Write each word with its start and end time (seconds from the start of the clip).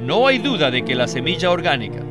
No 0.00 0.28
hay 0.28 0.38
duda 0.38 0.70
de 0.70 0.84
que 0.84 0.94
la 0.94 1.08
semilla 1.08 1.50
orgánica, 1.50 2.02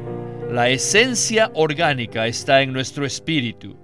la 0.52 0.70
esencia 0.70 1.50
orgánica 1.54 2.28
está 2.28 2.62
en 2.62 2.74
nuestro 2.74 3.06
espíritu. 3.06 3.78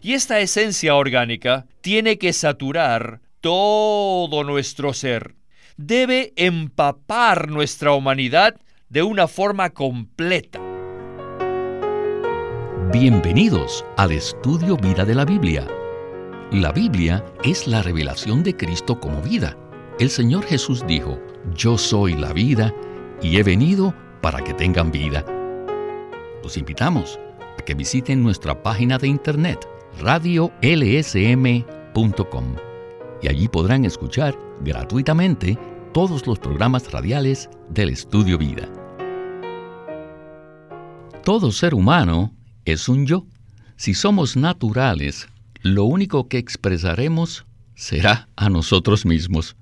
Y 0.00 0.14
esta 0.14 0.40
esencia 0.40 0.94
orgánica 0.94 1.66
tiene 1.82 2.18
que 2.18 2.32
saturar 2.32 3.20
todo 3.42 4.44
nuestro 4.44 4.94
ser. 4.94 5.34
Debe 5.76 6.32
empapar 6.36 7.50
nuestra 7.50 7.92
humanidad 7.92 8.56
de 8.88 9.02
una 9.02 9.28
forma 9.28 9.70
completa. 9.70 10.58
Bienvenidos 12.90 13.84
al 13.98 14.12
estudio 14.12 14.78
Vida 14.78 15.04
de 15.04 15.14
la 15.14 15.26
Biblia. 15.26 15.66
La 16.50 16.72
Biblia 16.72 17.24
es 17.44 17.66
la 17.66 17.82
revelación 17.82 18.42
de 18.42 18.56
Cristo 18.56 18.98
como 18.98 19.20
vida. 19.20 19.56
El 19.98 20.08
Señor 20.08 20.44
Jesús 20.46 20.84
dijo, 20.86 21.20
Yo 21.54 21.76
soy 21.76 22.14
la 22.14 22.32
vida 22.32 22.74
y 23.22 23.36
he 23.36 23.42
venido 23.42 23.94
para 24.20 24.42
que 24.42 24.54
tengan 24.54 24.90
vida. 24.90 25.24
Los 26.42 26.56
invitamos 26.56 27.18
a 27.58 27.62
que 27.62 27.74
visiten 27.74 28.22
nuestra 28.22 28.62
página 28.62 28.98
de 28.98 29.08
internet 29.08 29.68
radiolsm.com 30.00 31.64
y 33.22 33.28
allí 33.28 33.48
podrán 33.48 33.84
escuchar 33.84 34.38
gratuitamente 34.62 35.58
todos 35.92 36.26
los 36.26 36.38
programas 36.38 36.90
radiales 36.90 37.50
del 37.68 37.90
Estudio 37.90 38.38
Vida. 38.38 38.68
Todo 41.24 41.52
ser 41.52 41.74
humano 41.74 42.32
es 42.64 42.88
un 42.88 43.06
yo. 43.06 43.26
Si 43.76 43.94
somos 43.94 44.36
naturales, 44.36 45.28
lo 45.62 45.84
único 45.84 46.28
que 46.28 46.38
expresaremos 46.38 47.44
será 47.74 48.28
a 48.36 48.48
nosotros 48.48 49.04
mismos. 49.04 49.56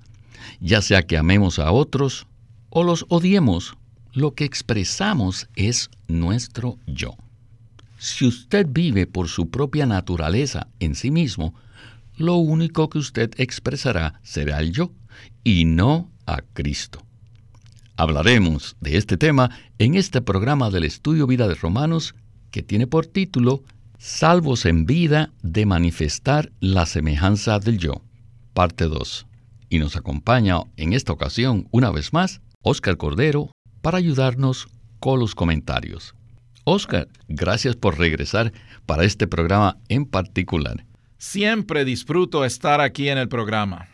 Ya 0.61 0.81
sea 0.81 1.03
que 1.05 1.17
amemos 1.17 1.59
a 1.59 1.71
otros 1.71 2.27
o 2.69 2.83
los 2.83 3.05
odiemos, 3.09 3.75
lo 4.13 4.33
que 4.33 4.45
expresamos 4.45 5.49
es 5.55 5.89
nuestro 6.07 6.77
yo. 6.87 7.15
Si 7.97 8.25
usted 8.25 8.67
vive 8.69 9.07
por 9.07 9.27
su 9.27 9.49
propia 9.49 9.85
naturaleza 9.85 10.67
en 10.79 10.95
sí 10.95 11.11
mismo, 11.11 11.53
lo 12.17 12.35
único 12.35 12.89
que 12.89 12.97
usted 12.97 13.31
expresará 13.37 14.19
será 14.23 14.59
el 14.59 14.71
yo 14.71 14.91
y 15.43 15.65
no 15.65 16.09
a 16.25 16.41
Cristo. 16.53 17.03
Hablaremos 17.97 18.77
de 18.79 18.97
este 18.97 19.17
tema 19.17 19.49
en 19.77 19.95
este 19.95 20.21
programa 20.21 20.69
del 20.69 20.85
Estudio 20.85 21.27
Vida 21.27 21.47
de 21.47 21.55
Romanos 21.55 22.15
que 22.51 22.63
tiene 22.63 22.87
por 22.87 23.05
título 23.05 23.63
Salvos 23.97 24.65
en 24.65 24.85
vida 24.85 25.33
de 25.43 25.65
manifestar 25.65 26.53
la 26.61 26.85
semejanza 26.85 27.59
del 27.59 27.77
yo, 27.77 28.01
parte 28.53 28.85
2. 28.85 29.25
Y 29.69 29.79
nos 29.79 29.97
acompaña 29.97 30.61
en 30.77 30.93
esta 30.93 31.11
ocasión, 31.11 31.67
una 31.71 31.91
vez 31.91 32.13
más, 32.13 32.39
Oscar 32.63 32.97
Cordero, 32.97 33.51
para 33.81 33.97
ayudarnos 33.97 34.67
con 34.99 35.19
los 35.19 35.33
comentarios. 35.33 36.13
Oscar, 36.65 37.07
gracias 37.27 37.75
por 37.75 37.97
regresar 37.97 38.51
para 38.85 39.05
este 39.05 39.27
programa 39.27 39.77
en 39.87 40.05
particular. 40.05 40.85
Siempre 41.17 41.85
disfruto 41.85 42.45
estar 42.45 42.81
aquí 42.81 43.09
en 43.09 43.17
el 43.17 43.29
programa. 43.29 43.87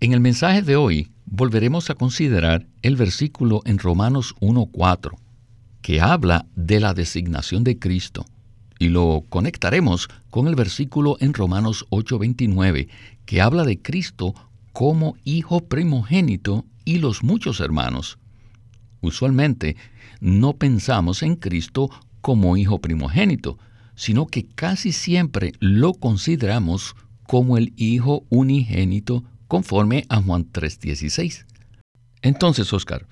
En 0.00 0.12
el 0.12 0.20
mensaje 0.20 0.62
de 0.62 0.76
hoy 0.76 1.10
volveremos 1.24 1.90
a 1.90 1.94
considerar 1.94 2.66
el 2.82 2.96
versículo 2.96 3.62
en 3.64 3.78
Romanos 3.78 4.34
1.4 4.40 5.16
que 5.84 6.00
habla 6.00 6.46
de 6.56 6.80
la 6.80 6.94
designación 6.94 7.62
de 7.62 7.78
Cristo. 7.78 8.24
Y 8.78 8.88
lo 8.88 9.22
conectaremos 9.28 10.08
con 10.30 10.48
el 10.48 10.54
versículo 10.54 11.18
en 11.20 11.34
Romanos 11.34 11.84
8:29, 11.90 12.88
que 13.26 13.42
habla 13.42 13.64
de 13.64 13.78
Cristo 13.82 14.34
como 14.72 15.16
hijo 15.24 15.60
primogénito 15.60 16.64
y 16.84 16.98
los 16.98 17.22
muchos 17.22 17.60
hermanos. 17.60 18.18
Usualmente 19.00 19.76
no 20.20 20.54
pensamos 20.54 21.22
en 21.22 21.36
Cristo 21.36 21.90
como 22.20 22.56
hijo 22.56 22.80
primogénito, 22.80 23.58
sino 23.94 24.26
que 24.26 24.46
casi 24.46 24.92
siempre 24.92 25.52
lo 25.60 25.94
consideramos 25.94 26.96
como 27.26 27.58
el 27.58 27.72
hijo 27.76 28.24
unigénito 28.28 29.24
conforme 29.46 30.04
a 30.08 30.20
Juan 30.20 30.50
3:16. 30.50 31.46
Entonces, 32.22 32.72
Oscar, 32.72 33.06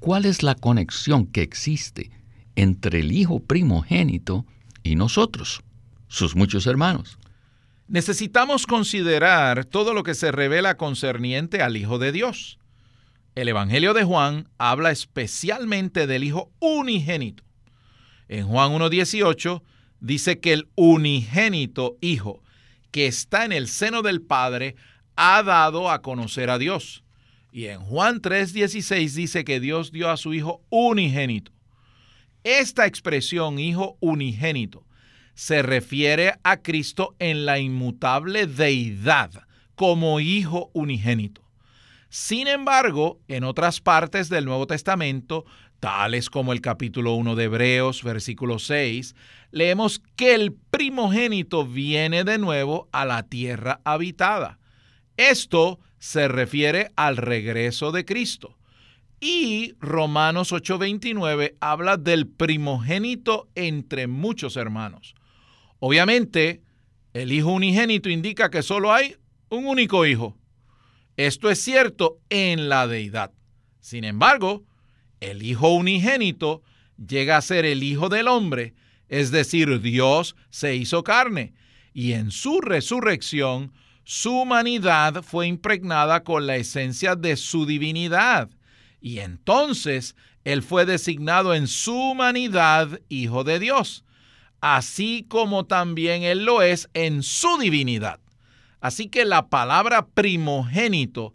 ¿Cuál 0.00 0.26
es 0.26 0.42
la 0.42 0.54
conexión 0.54 1.26
que 1.26 1.42
existe 1.42 2.10
entre 2.54 3.00
el 3.00 3.12
Hijo 3.12 3.40
primogénito 3.40 4.46
y 4.82 4.94
nosotros, 4.94 5.62
sus 6.06 6.36
muchos 6.36 6.66
hermanos? 6.66 7.18
Necesitamos 7.88 8.66
considerar 8.66 9.64
todo 9.64 9.94
lo 9.94 10.02
que 10.02 10.14
se 10.14 10.32
revela 10.32 10.76
concerniente 10.76 11.62
al 11.62 11.76
Hijo 11.76 11.98
de 11.98 12.12
Dios. 12.12 12.58
El 13.36 13.48
Evangelio 13.48 13.92
de 13.92 14.02
Juan 14.02 14.48
habla 14.56 14.90
especialmente 14.90 16.06
del 16.06 16.24
Hijo 16.24 16.50
unigénito. 16.58 17.44
En 18.28 18.46
Juan 18.46 18.72
1.18 18.72 19.62
dice 20.00 20.40
que 20.40 20.54
el 20.54 20.68
unigénito 20.74 21.98
Hijo 22.00 22.42
que 22.90 23.06
está 23.06 23.44
en 23.44 23.52
el 23.52 23.68
seno 23.68 24.00
del 24.00 24.22
Padre 24.22 24.74
ha 25.16 25.42
dado 25.42 25.90
a 25.90 26.00
conocer 26.00 26.48
a 26.48 26.56
Dios. 26.56 27.04
Y 27.52 27.66
en 27.66 27.80
Juan 27.80 28.22
3:16 28.22 29.12
dice 29.12 29.44
que 29.44 29.60
Dios 29.60 29.92
dio 29.92 30.08
a 30.08 30.16
su 30.16 30.32
Hijo 30.32 30.62
unigénito. 30.70 31.52
Esta 32.42 32.86
expresión 32.86 33.58
Hijo 33.58 33.98
unigénito 34.00 34.86
se 35.34 35.60
refiere 35.60 36.32
a 36.42 36.62
Cristo 36.62 37.14
en 37.18 37.44
la 37.44 37.58
inmutable 37.58 38.46
deidad 38.46 39.30
como 39.74 40.20
Hijo 40.20 40.70
unigénito. 40.72 41.45
Sin 42.18 42.48
embargo, 42.48 43.20
en 43.28 43.44
otras 43.44 43.82
partes 43.82 44.30
del 44.30 44.46
Nuevo 44.46 44.66
Testamento, 44.66 45.44
tales 45.80 46.30
como 46.30 46.54
el 46.54 46.62
capítulo 46.62 47.12
1 47.12 47.36
de 47.36 47.44
Hebreos, 47.44 48.02
versículo 48.02 48.58
6, 48.58 49.14
leemos 49.50 50.00
que 50.16 50.34
el 50.34 50.54
primogénito 50.54 51.66
viene 51.66 52.24
de 52.24 52.38
nuevo 52.38 52.88
a 52.90 53.04
la 53.04 53.24
tierra 53.24 53.82
habitada. 53.84 54.58
Esto 55.18 55.78
se 55.98 56.26
refiere 56.26 56.90
al 56.96 57.18
regreso 57.18 57.92
de 57.92 58.06
Cristo. 58.06 58.56
Y 59.20 59.74
Romanos 59.78 60.52
8:29 60.52 61.56
habla 61.60 61.98
del 61.98 62.26
primogénito 62.26 63.46
entre 63.54 64.06
muchos 64.06 64.56
hermanos. 64.56 65.14
Obviamente, 65.80 66.62
el 67.12 67.30
hijo 67.30 67.52
unigénito 67.52 68.08
indica 68.08 68.48
que 68.48 68.62
solo 68.62 68.94
hay 68.94 69.16
un 69.50 69.66
único 69.66 70.06
hijo. 70.06 70.34
Esto 71.16 71.50
es 71.50 71.62
cierto 71.62 72.18
en 72.28 72.68
la 72.68 72.86
deidad. 72.86 73.32
Sin 73.80 74.04
embargo, 74.04 74.64
el 75.20 75.42
hijo 75.42 75.70
unigénito 75.70 76.62
llega 76.96 77.36
a 77.36 77.42
ser 77.42 77.64
el 77.64 77.82
hijo 77.82 78.08
del 78.08 78.28
hombre, 78.28 78.74
es 79.08 79.30
decir, 79.30 79.80
Dios 79.80 80.36
se 80.50 80.74
hizo 80.74 81.02
carne, 81.04 81.54
y 81.94 82.12
en 82.12 82.30
su 82.30 82.60
resurrección 82.60 83.72
su 84.04 84.40
humanidad 84.40 85.22
fue 85.22 85.46
impregnada 85.46 86.22
con 86.22 86.46
la 86.46 86.56
esencia 86.56 87.16
de 87.16 87.36
su 87.36 87.64
divinidad. 87.64 88.50
Y 89.00 89.20
entonces 89.20 90.16
Él 90.44 90.62
fue 90.62 90.84
designado 90.84 91.54
en 91.54 91.66
su 91.66 91.94
humanidad 91.94 93.00
Hijo 93.08 93.42
de 93.42 93.58
Dios, 93.58 94.04
así 94.60 95.24
como 95.28 95.64
también 95.64 96.22
Él 96.22 96.44
lo 96.44 96.60
es 96.60 96.88
en 96.92 97.22
su 97.22 97.56
divinidad. 97.58 98.20
Así 98.86 99.08
que 99.08 99.24
la 99.24 99.48
palabra 99.48 100.06
primogénito 100.06 101.34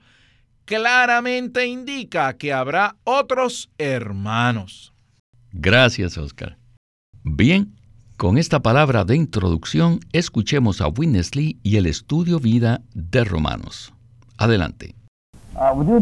claramente 0.64 1.68
indica 1.68 2.38
que 2.38 2.54
habrá 2.54 2.96
otros 3.04 3.70
hermanos. 3.78 4.94
Gracias, 5.52 6.18
Oscar. 6.18 6.58
Bien, 7.24 7.76
con 8.16 8.38
esta 8.38 8.62
palabra 8.62 9.04
de 9.04 9.18
introducción, 9.18 10.00
escuchemos 10.14 10.80
a 10.80 10.88
Winnesley 10.88 11.60
y 11.62 11.76
el 11.76 11.88
estudio 11.88 12.40
vida 12.40 12.84
de 12.94 13.26
Romanos. 13.26 13.92
Adelante. 14.38 14.96
Uh, 15.54 15.78
uh, 15.78 16.02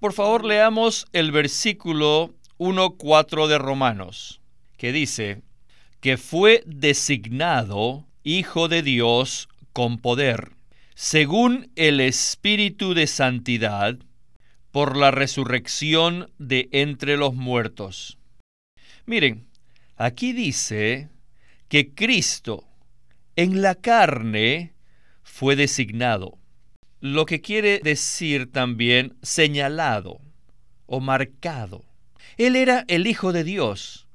Por 0.00 0.14
favor, 0.14 0.46
leamos 0.46 1.06
el 1.12 1.30
versículo 1.30 2.30
1.4 2.56 3.48
de 3.48 3.58
Romanos, 3.58 4.40
que 4.78 4.92
dice, 4.92 5.42
que 6.00 6.16
fue 6.16 6.62
designado 6.64 8.06
Hijo 8.22 8.68
de 8.68 8.82
Dios 8.82 9.48
con 9.72 9.98
poder, 9.98 10.52
según 10.94 11.70
el 11.76 12.00
Espíritu 12.00 12.94
de 12.94 13.06
Santidad, 13.06 13.98
por 14.70 14.96
la 14.96 15.10
resurrección 15.10 16.30
de 16.38 16.68
entre 16.72 17.16
los 17.16 17.34
muertos 17.34 18.18
Miren, 19.10 19.48
aquí 19.96 20.32
dice 20.32 21.08
que 21.68 21.94
Cristo 21.94 22.64
en 23.34 23.60
la 23.60 23.74
carne 23.74 24.72
fue 25.24 25.56
designado, 25.56 26.38
lo 27.00 27.26
que 27.26 27.40
quiere 27.40 27.80
decir 27.80 28.52
también 28.52 29.16
señalado 29.22 30.20
o 30.86 31.00
marcado. 31.00 31.84
Él 32.36 32.54
era 32.54 32.84
el 32.86 33.08
Hijo 33.08 33.32
de 33.32 33.42
Dios, 33.42 34.06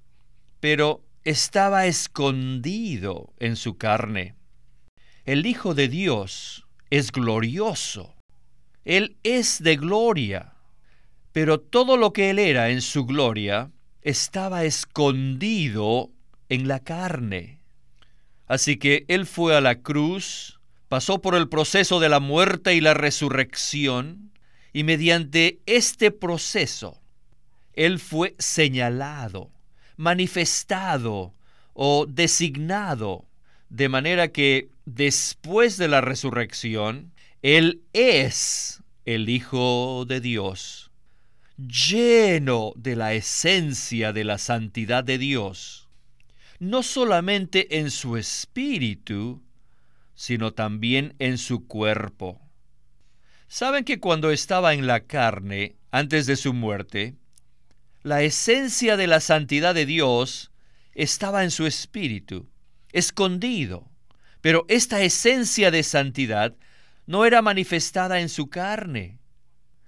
pero 0.61 1.04
estaba 1.25 1.87
escondido 1.87 3.33
en 3.39 3.55
su 3.55 3.77
carne. 3.77 4.35
El 5.25 5.47
Hijo 5.47 5.73
de 5.73 5.87
Dios 5.87 6.67
es 6.91 7.11
glorioso. 7.11 8.13
Él 8.83 9.17
es 9.23 9.61
de 9.63 9.75
gloria. 9.75 10.53
Pero 11.31 11.59
todo 11.59 11.97
lo 11.97 12.13
que 12.13 12.29
Él 12.29 12.37
era 12.37 12.69
en 12.69 12.81
su 12.81 13.05
gloria 13.05 13.71
estaba 14.03 14.65
escondido 14.65 16.11
en 16.47 16.67
la 16.67 16.79
carne. 16.79 17.59
Así 18.45 18.77
que 18.77 19.05
Él 19.07 19.25
fue 19.25 19.57
a 19.57 19.61
la 19.61 19.81
cruz, 19.81 20.59
pasó 20.89 21.21
por 21.21 21.33
el 21.33 21.49
proceso 21.49 21.99
de 21.99 22.09
la 22.09 22.19
muerte 22.19 22.75
y 22.75 22.81
la 22.81 22.93
resurrección, 22.93 24.31
y 24.73 24.83
mediante 24.83 25.59
este 25.65 26.11
proceso, 26.11 27.01
Él 27.73 27.97
fue 27.97 28.35
señalado, 28.37 29.54
manifestado 29.97 31.33
o 31.73 32.05
designado, 32.05 33.25
de 33.69 33.89
manera 33.89 34.29
que 34.29 34.69
después 34.85 35.77
de 35.77 35.87
la 35.87 36.01
resurrección, 36.01 37.11
Él 37.41 37.81
es 37.93 38.81
el 39.05 39.29
Hijo 39.29 40.05
de 40.07 40.21
Dios, 40.21 40.91
lleno 41.57 42.73
de 42.75 42.95
la 42.95 43.13
esencia 43.13 44.13
de 44.13 44.23
la 44.23 44.37
santidad 44.37 45.03
de 45.03 45.17
Dios, 45.17 45.87
no 46.59 46.83
solamente 46.83 47.79
en 47.79 47.91
su 47.91 48.17
espíritu, 48.17 49.41
sino 50.15 50.53
también 50.53 51.13
en 51.19 51.37
su 51.37 51.67
cuerpo. 51.67 52.41
Saben 53.47 53.83
que 53.83 53.99
cuando 53.99 54.31
estaba 54.31 54.73
en 54.73 54.87
la 54.87 55.01
carne, 55.01 55.75
antes 55.91 56.25
de 56.25 56.35
su 56.35 56.53
muerte, 56.53 57.15
la 58.05 58.21
esencia 58.21 58.97
de 58.97 59.07
la 59.07 59.19
santidad 59.19 59.73
de 59.73 59.87
Dios 59.87 60.51
estaba 60.93 61.43
en 61.43 61.49
su 61.49 61.65
espíritu, 61.65 62.47
escondido. 62.91 63.89
Pero 64.41 64.63
esta 64.67 65.01
esencia 65.01 65.71
de 65.71 65.81
santidad 65.81 66.55
no 67.07 67.25
era 67.25 67.41
manifestada 67.41 68.19
en 68.19 68.29
su 68.29 68.47
carne. 68.47 69.17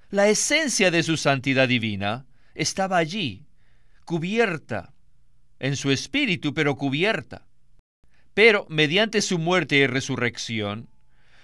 La 0.09 0.29
esencia 0.29 0.89
de 0.89 1.03
su 1.03 1.15
santidad 1.15 1.67
divina 1.67 2.25
estaba 2.55 2.97
allí, 2.97 3.45
cubierta, 4.03 4.95
en 5.59 5.75
su 5.75 5.91
espíritu, 5.91 6.55
pero 6.55 6.75
cubierta. 6.75 7.45
Pero 8.33 8.65
mediante 8.67 9.21
su 9.21 9.37
muerte 9.37 9.75
y 9.75 9.85
resurrección, 9.85 10.89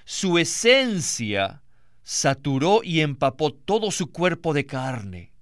su 0.06 0.40
esencia 0.40 1.62
saturó 2.02 2.81
y 2.84 3.02
empapó 3.02 3.54
todo 3.54 3.92
su 3.92 4.12
cuerpo 4.12 4.56
de 4.56 4.66
carne. 4.66 5.32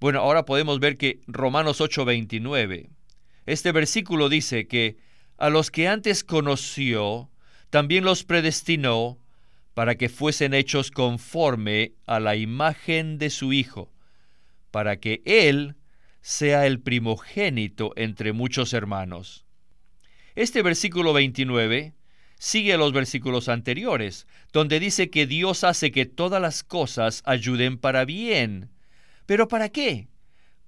Bueno, 0.00 0.20
ahora 0.20 0.46
podemos 0.46 0.80
ver 0.80 0.96
que 0.96 1.20
Romanos 1.26 1.82
8:29, 1.82 2.88
este 3.44 3.70
versículo 3.70 4.30
dice 4.30 4.66
que 4.66 4.96
a 5.36 5.50
los 5.50 5.70
que 5.70 5.88
antes 5.88 6.24
conoció, 6.24 7.30
también 7.68 8.04
los 8.04 8.24
predestinó 8.24 9.18
para 9.74 9.96
que 9.96 10.08
fuesen 10.08 10.54
hechos 10.54 10.90
conforme 10.90 11.92
a 12.06 12.18
la 12.18 12.34
imagen 12.36 13.18
de 13.18 13.28
su 13.28 13.52
Hijo, 13.52 13.92
para 14.70 14.98
que 14.98 15.20
Él 15.26 15.76
sea 16.22 16.66
el 16.66 16.80
primogénito 16.80 17.92
entre 17.96 18.32
muchos 18.32 18.72
hermanos. 18.72 19.44
Este 20.34 20.62
versículo 20.62 21.12
29 21.12 21.92
sigue 22.38 22.72
a 22.72 22.78
los 22.78 22.94
versículos 22.94 23.50
anteriores, 23.50 24.26
donde 24.50 24.80
dice 24.80 25.10
que 25.10 25.26
Dios 25.26 25.62
hace 25.62 25.90
que 25.92 26.06
todas 26.06 26.40
las 26.40 26.64
cosas 26.64 27.22
ayuden 27.26 27.76
para 27.76 28.06
bien. 28.06 28.70
¿Pero 29.30 29.46
para 29.46 29.68
qué? 29.68 30.08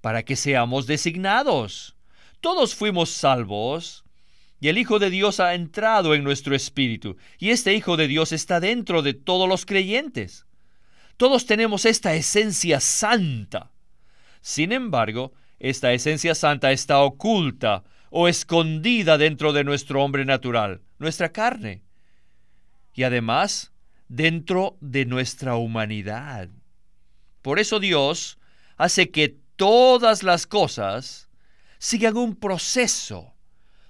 Para 0.00 0.22
que 0.22 0.36
seamos 0.36 0.86
designados. 0.86 1.96
Todos 2.40 2.76
fuimos 2.76 3.10
salvos 3.10 4.04
y 4.60 4.68
el 4.68 4.78
Hijo 4.78 5.00
de 5.00 5.10
Dios 5.10 5.40
ha 5.40 5.54
entrado 5.54 6.14
en 6.14 6.22
nuestro 6.22 6.54
espíritu 6.54 7.16
y 7.40 7.50
este 7.50 7.74
Hijo 7.74 7.96
de 7.96 8.06
Dios 8.06 8.30
está 8.30 8.60
dentro 8.60 9.02
de 9.02 9.14
todos 9.14 9.48
los 9.48 9.66
creyentes. 9.66 10.46
Todos 11.16 11.44
tenemos 11.44 11.84
esta 11.86 12.14
esencia 12.14 12.78
santa. 12.78 13.72
Sin 14.42 14.70
embargo, 14.70 15.32
esta 15.58 15.92
esencia 15.92 16.36
santa 16.36 16.70
está 16.70 17.00
oculta 17.00 17.82
o 18.10 18.28
escondida 18.28 19.18
dentro 19.18 19.52
de 19.52 19.64
nuestro 19.64 20.04
hombre 20.04 20.24
natural, 20.24 20.82
nuestra 21.00 21.32
carne, 21.32 21.82
y 22.94 23.02
además 23.02 23.72
dentro 24.06 24.76
de 24.80 25.04
nuestra 25.04 25.56
humanidad. 25.56 26.48
Por 27.42 27.58
eso 27.58 27.80
Dios 27.80 28.38
hace 28.82 29.12
que 29.12 29.36
todas 29.54 30.24
las 30.24 30.48
cosas 30.48 31.28
sigan 31.78 32.16
un 32.16 32.34
proceso 32.34 33.32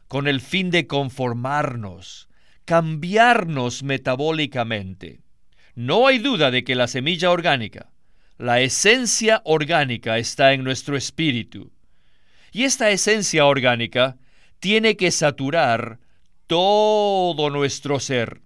con 0.07 0.29
el 0.29 0.43
fin 0.43 0.71
de 0.71 0.87
conformarnos, 0.87 2.29
cambiarnos 2.67 3.83
metabólicamente. 3.83 5.23
No 5.75 6.07
hay 6.07 6.19
duda 6.19 6.51
de 6.51 6.63
que 6.63 6.75
la 6.75 6.89
semilla 6.89 7.31
orgánica, 7.31 7.91
la 8.37 8.61
esencia 8.61 9.41
orgánica 9.47 10.19
está 10.19 10.53
en 10.53 10.63
nuestro 10.63 10.95
espíritu 10.95 11.73
y 12.53 12.65
esta 12.65 12.91
esencia 12.91 13.47
orgánica 13.47 14.19
tiene 14.59 14.99
que 14.99 15.11
saturar 15.11 16.01
todo 16.47 17.49
nuestro 17.49 17.99
ser. 17.99 18.43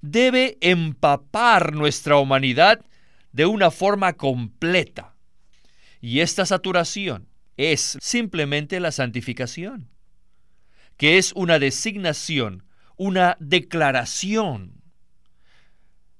Debe 0.00 0.58
empapar 0.60 1.74
nuestra 1.74 2.18
humanidad 2.18 2.84
de 3.32 3.46
una 3.46 3.72
forma 3.72 4.12
completa. 4.12 5.09
Y 6.00 6.20
esta 6.20 6.46
saturación 6.46 7.28
es 7.56 7.98
simplemente 8.00 8.80
la 8.80 8.90
santificación, 8.90 9.90
que 10.96 11.18
es 11.18 11.32
una 11.34 11.58
designación, 11.58 12.64
una 12.96 13.36
declaración. 13.38 14.82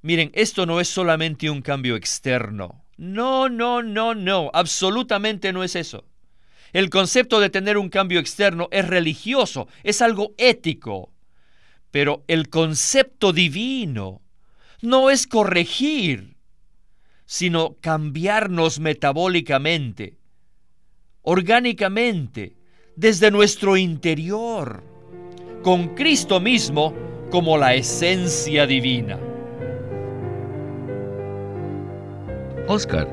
Miren, 0.03 0.31
esto 0.35 0.67
no 0.67 0.81
es 0.81 0.89
solamente 0.89 1.51
un 1.51 1.63
cambio 1.63 1.97
externo. 1.97 2.85
No, 2.97 3.49
no, 3.49 3.83
no, 3.83 4.15
no, 4.15 4.51
absolutamente 4.53 5.53
no 5.53 5.65
es 5.65 5.77
eso. 5.77 6.05
El 6.73 6.91
concepto 6.91 7.41
de 7.41 7.51
tener 7.51 7.79
un 7.79 7.89
cambio 7.89 8.21
externo 8.21 8.69
es 8.71 8.87
religioso, 8.87 9.69
es 9.83 10.03
algo 10.03 10.35
ético. 10.37 11.13
Pero 11.91 12.25
el 12.29 12.49
concepto 12.49 13.33
divino 13.33 14.23
no 14.81 15.11
es 15.11 15.27
corregir, 15.27 16.30
sino 17.31 17.77
cambiarnos 17.81 18.81
metabólicamente, 18.81 20.19
orgánicamente, 21.23 22.57
desde 22.97 23.31
nuestro 23.31 23.77
interior, 23.77 24.83
con 25.63 25.95
Cristo 25.95 26.41
mismo 26.41 26.93
como 27.31 27.57
la 27.57 27.75
esencia 27.75 28.67
divina. 28.67 29.17
Oscar, 32.67 33.09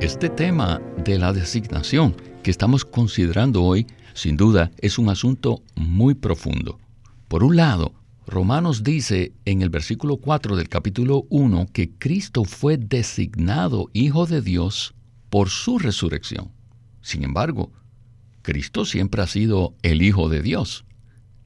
este 0.00 0.30
tema 0.30 0.80
de 1.04 1.18
la 1.18 1.34
designación 1.34 2.16
que 2.42 2.50
estamos 2.50 2.86
considerando 2.86 3.62
hoy, 3.62 3.86
sin 4.14 4.38
duda, 4.38 4.70
es 4.78 4.98
un 4.98 5.10
asunto 5.10 5.60
muy 5.74 6.14
profundo. 6.14 6.78
Por 7.28 7.44
un 7.44 7.56
lado, 7.56 7.92
Romanos 8.28 8.84
dice 8.84 9.32
en 9.46 9.62
el 9.62 9.70
versículo 9.70 10.18
4 10.18 10.54
del 10.54 10.68
capítulo 10.68 11.24
1 11.30 11.68
que 11.72 11.92
Cristo 11.96 12.44
fue 12.44 12.76
designado 12.76 13.88
Hijo 13.94 14.26
de 14.26 14.42
Dios 14.42 14.94
por 15.30 15.48
su 15.48 15.78
resurrección. 15.78 16.52
Sin 17.00 17.24
embargo, 17.24 17.72
Cristo 18.42 18.84
siempre 18.84 19.22
ha 19.22 19.26
sido 19.26 19.74
el 19.80 20.02
Hijo 20.02 20.28
de 20.28 20.42
Dios. 20.42 20.84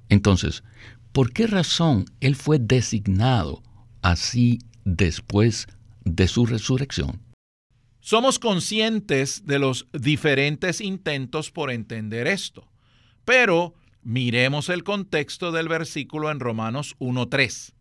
Entonces, 0.08 0.64
¿por 1.12 1.32
qué 1.32 1.46
razón 1.46 2.04
Él 2.18 2.34
fue 2.34 2.58
designado 2.58 3.62
así 4.02 4.58
después 4.84 5.68
de 6.04 6.26
su 6.26 6.46
resurrección? 6.46 7.22
Somos 8.00 8.40
conscientes 8.40 9.46
de 9.46 9.60
los 9.60 9.86
diferentes 9.92 10.80
intentos 10.80 11.52
por 11.52 11.70
entender 11.70 12.26
esto, 12.26 12.66
pero 13.24 13.76
miremos 14.02 14.68
el 14.68 14.84
contexto 14.84 15.52
del 15.52 15.68
versículo 15.68 16.30
en 16.30 16.40
Romanos 16.40 16.96
1.3. 16.98 17.72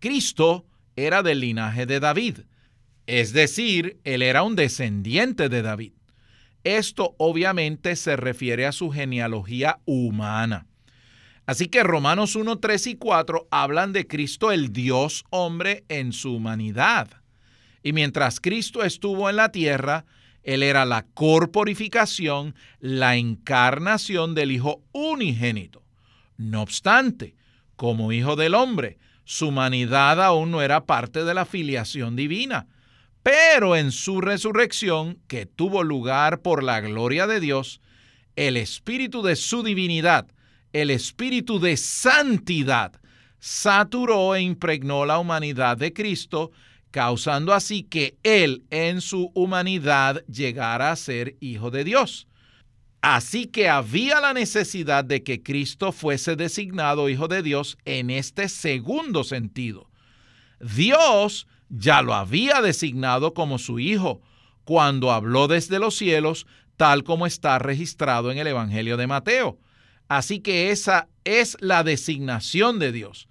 Cristo 0.00 0.66
era 0.96 1.22
del 1.22 1.40
linaje 1.40 1.86
de 1.86 2.00
David, 2.00 2.40
es 3.06 3.32
decir, 3.32 4.00
él 4.04 4.22
era 4.22 4.42
un 4.42 4.56
descendiente 4.56 5.48
de 5.48 5.62
David. 5.62 5.92
Esto 6.64 7.14
obviamente 7.18 7.96
se 7.96 8.16
refiere 8.16 8.66
a 8.66 8.72
su 8.72 8.90
genealogía 8.90 9.80
humana. 9.84 10.66
Así 11.44 11.66
que 11.66 11.82
Romanos 11.82 12.36
1, 12.36 12.58
3 12.58 12.86
y 12.86 12.94
4 12.94 13.48
hablan 13.50 13.92
de 13.92 14.06
Cristo 14.06 14.52
el 14.52 14.72
Dios 14.72 15.24
hombre 15.30 15.84
en 15.88 16.12
su 16.12 16.36
humanidad. 16.36 17.08
Y 17.82 17.92
mientras 17.92 18.40
Cristo 18.40 18.84
estuvo 18.84 19.28
en 19.28 19.36
la 19.36 19.50
tierra, 19.50 20.04
Él 20.42 20.62
era 20.62 20.84
la 20.84 21.06
corporificación, 21.14 22.54
la 22.80 23.16
encarnación 23.16 24.34
del 24.34 24.52
Hijo 24.52 24.82
unigénito. 24.92 25.82
No 26.36 26.62
obstante, 26.62 27.36
como 27.76 28.12
Hijo 28.12 28.36
del 28.36 28.54
Hombre, 28.54 28.98
su 29.24 29.48
humanidad 29.48 30.22
aún 30.22 30.50
no 30.50 30.62
era 30.62 30.84
parte 30.84 31.24
de 31.24 31.34
la 31.34 31.44
filiación 31.44 32.16
divina. 32.16 32.66
Pero 33.22 33.76
en 33.76 33.92
su 33.92 34.20
resurrección, 34.20 35.18
que 35.28 35.46
tuvo 35.46 35.84
lugar 35.84 36.40
por 36.40 36.64
la 36.64 36.80
gloria 36.80 37.28
de 37.28 37.38
Dios, 37.38 37.80
el 38.34 38.56
espíritu 38.56 39.22
de 39.22 39.36
su 39.36 39.62
divinidad, 39.62 40.26
el 40.72 40.90
espíritu 40.90 41.60
de 41.60 41.76
santidad, 41.76 43.00
saturó 43.38 44.34
e 44.34 44.40
impregnó 44.40 45.04
la 45.06 45.18
humanidad 45.18 45.76
de 45.76 45.92
Cristo 45.92 46.50
causando 46.92 47.52
así 47.52 47.82
que 47.82 48.16
Él 48.22 48.64
en 48.70 49.00
su 49.00 49.32
humanidad 49.34 50.24
llegara 50.26 50.92
a 50.92 50.96
ser 50.96 51.36
Hijo 51.40 51.72
de 51.72 51.82
Dios. 51.82 52.28
Así 53.00 53.46
que 53.46 53.68
había 53.68 54.20
la 54.20 54.32
necesidad 54.32 55.04
de 55.04 55.24
que 55.24 55.42
Cristo 55.42 55.90
fuese 55.90 56.36
designado 56.36 57.08
Hijo 57.08 57.26
de 57.26 57.42
Dios 57.42 57.76
en 57.84 58.10
este 58.10 58.48
segundo 58.48 59.24
sentido. 59.24 59.90
Dios 60.60 61.48
ya 61.68 62.02
lo 62.02 62.14
había 62.14 62.60
designado 62.60 63.34
como 63.34 63.58
su 63.58 63.80
Hijo 63.80 64.20
cuando 64.64 65.10
habló 65.10 65.48
desde 65.48 65.80
los 65.80 65.96
cielos, 65.96 66.46
tal 66.76 67.02
como 67.02 67.26
está 67.26 67.58
registrado 67.58 68.30
en 68.30 68.38
el 68.38 68.46
Evangelio 68.46 68.96
de 68.96 69.08
Mateo. 69.08 69.58
Así 70.08 70.40
que 70.40 70.70
esa 70.70 71.08
es 71.24 71.56
la 71.60 71.82
designación 71.82 72.78
de 72.78 72.92
Dios. 72.92 73.28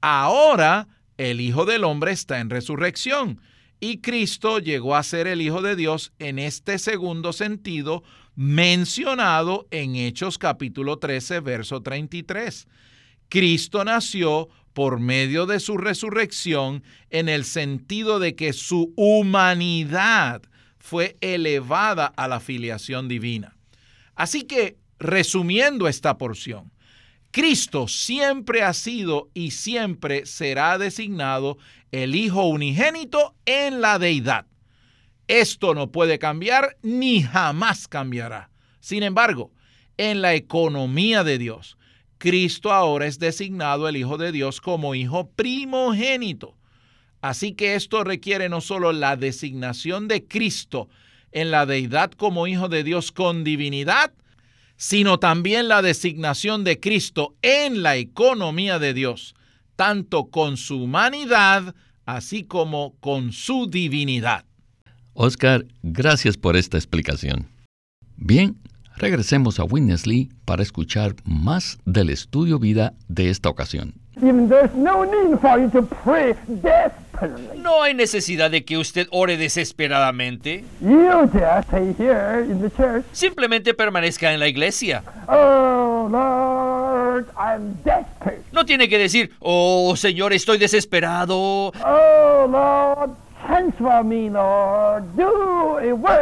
Ahora 0.00 0.88
el 1.18 1.40
Hijo 1.40 1.64
del 1.64 1.84
Hombre 1.84 2.12
está 2.12 2.40
en 2.40 2.50
resurrección 2.50 3.40
y 3.80 3.98
Cristo 3.98 4.58
llegó 4.58 4.96
a 4.96 5.02
ser 5.02 5.26
el 5.26 5.42
Hijo 5.42 5.62
de 5.62 5.76
Dios 5.76 6.12
en 6.18 6.38
este 6.38 6.78
segundo 6.78 7.32
sentido 7.32 8.02
mencionado 8.34 9.66
en 9.70 9.96
Hechos 9.96 10.38
capítulo 10.38 10.98
13, 10.98 11.40
verso 11.40 11.82
33. 11.82 12.66
Cristo 13.28 13.84
nació 13.84 14.48
por 14.72 15.00
medio 15.00 15.46
de 15.46 15.60
su 15.60 15.76
resurrección 15.76 16.82
en 17.10 17.28
el 17.28 17.44
sentido 17.44 18.18
de 18.18 18.34
que 18.34 18.52
su 18.52 18.92
humanidad 18.96 20.42
fue 20.78 21.16
elevada 21.20 22.06
a 22.06 22.28
la 22.28 22.40
filiación 22.40 23.08
divina. 23.08 23.56
Así 24.14 24.42
que, 24.42 24.76
resumiendo 24.98 25.88
esta 25.88 26.18
porción, 26.18 26.72
Cristo 27.34 27.88
siempre 27.88 28.62
ha 28.62 28.72
sido 28.72 29.28
y 29.34 29.50
siempre 29.50 30.24
será 30.24 30.78
designado 30.78 31.58
el 31.90 32.14
Hijo 32.14 32.44
unigénito 32.44 33.34
en 33.44 33.80
la 33.80 33.98
deidad. 33.98 34.46
Esto 35.26 35.74
no 35.74 35.90
puede 35.90 36.20
cambiar 36.20 36.76
ni 36.82 37.24
jamás 37.24 37.88
cambiará. 37.88 38.50
Sin 38.78 39.02
embargo, 39.02 39.50
en 39.96 40.22
la 40.22 40.34
economía 40.34 41.24
de 41.24 41.38
Dios, 41.38 41.76
Cristo 42.18 42.72
ahora 42.72 43.06
es 43.06 43.18
designado 43.18 43.88
el 43.88 43.96
Hijo 43.96 44.16
de 44.16 44.30
Dios 44.30 44.60
como 44.60 44.94
Hijo 44.94 45.28
primogénito. 45.30 46.56
Así 47.20 47.54
que 47.54 47.74
esto 47.74 48.04
requiere 48.04 48.48
no 48.48 48.60
solo 48.60 48.92
la 48.92 49.16
designación 49.16 50.06
de 50.06 50.24
Cristo 50.24 50.88
en 51.32 51.50
la 51.50 51.66
deidad 51.66 52.12
como 52.12 52.46
Hijo 52.46 52.68
de 52.68 52.84
Dios 52.84 53.10
con 53.10 53.42
divinidad, 53.42 54.12
sino 54.76 55.18
también 55.18 55.68
la 55.68 55.82
designación 55.82 56.64
de 56.64 56.80
Cristo 56.80 57.34
en 57.42 57.82
la 57.82 57.96
economía 57.96 58.78
de 58.78 58.94
Dios, 58.94 59.34
tanto 59.76 60.26
con 60.26 60.56
su 60.56 60.82
humanidad 60.82 61.74
así 62.06 62.44
como 62.44 62.94
con 63.00 63.32
su 63.32 63.66
divinidad. 63.66 64.44
Oscar, 65.14 65.64
gracias 65.82 66.36
por 66.36 66.56
esta 66.56 66.76
explicación. 66.76 67.46
Bien, 68.16 68.56
regresemos 68.96 69.58
a 69.58 69.64
Winnesley 69.64 70.30
para 70.44 70.62
escuchar 70.62 71.14
más 71.24 71.78
del 71.84 72.10
estudio 72.10 72.58
vida 72.58 72.94
de 73.08 73.30
esta 73.30 73.48
ocasión. 73.48 73.94
No 77.56 77.82
hay 77.82 77.94
necesidad 77.94 78.50
de 78.50 78.64
que 78.64 78.78
usted 78.78 79.06
ore 79.10 79.36
desesperadamente. 79.36 80.64
Simplemente 83.12 83.74
permanezca 83.74 84.32
en 84.32 84.40
la 84.40 84.48
iglesia. 84.48 85.02
Oh, 85.28 86.08
no 88.52 88.64
tiene 88.64 88.88
que 88.88 88.98
decir, 88.98 89.32
oh 89.40 89.94
Señor, 89.96 90.32
estoy 90.32 90.58
desesperado. 90.58 91.72
Oh, 91.84 93.16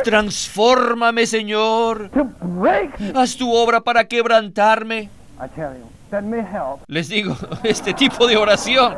Transfórmame, 0.05 1.27
Señor. 1.27 2.11
Haz 3.15 3.37
tu 3.37 3.55
obra 3.55 3.81
para 3.81 4.05
quebrantarme. 4.05 5.09
Les 6.87 7.09
digo, 7.09 7.37
este 7.63 7.95
tipo 7.95 8.27
de 8.27 8.37
oración. 8.37 8.95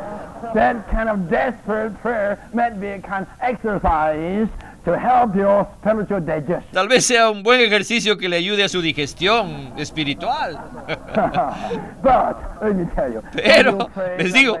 Tal 6.71 6.87
vez 6.87 7.05
sea 7.05 7.31
un 7.31 7.41
buen 7.41 7.59
ejercicio 7.59 8.17
que 8.17 8.29
le 8.29 8.37
ayude 8.37 8.63
a 8.63 8.69
su 8.69 8.81
digestión 8.81 9.73
espiritual. 9.77 10.59
Pero 13.33 13.89
les 14.17 14.33
digo, 14.33 14.59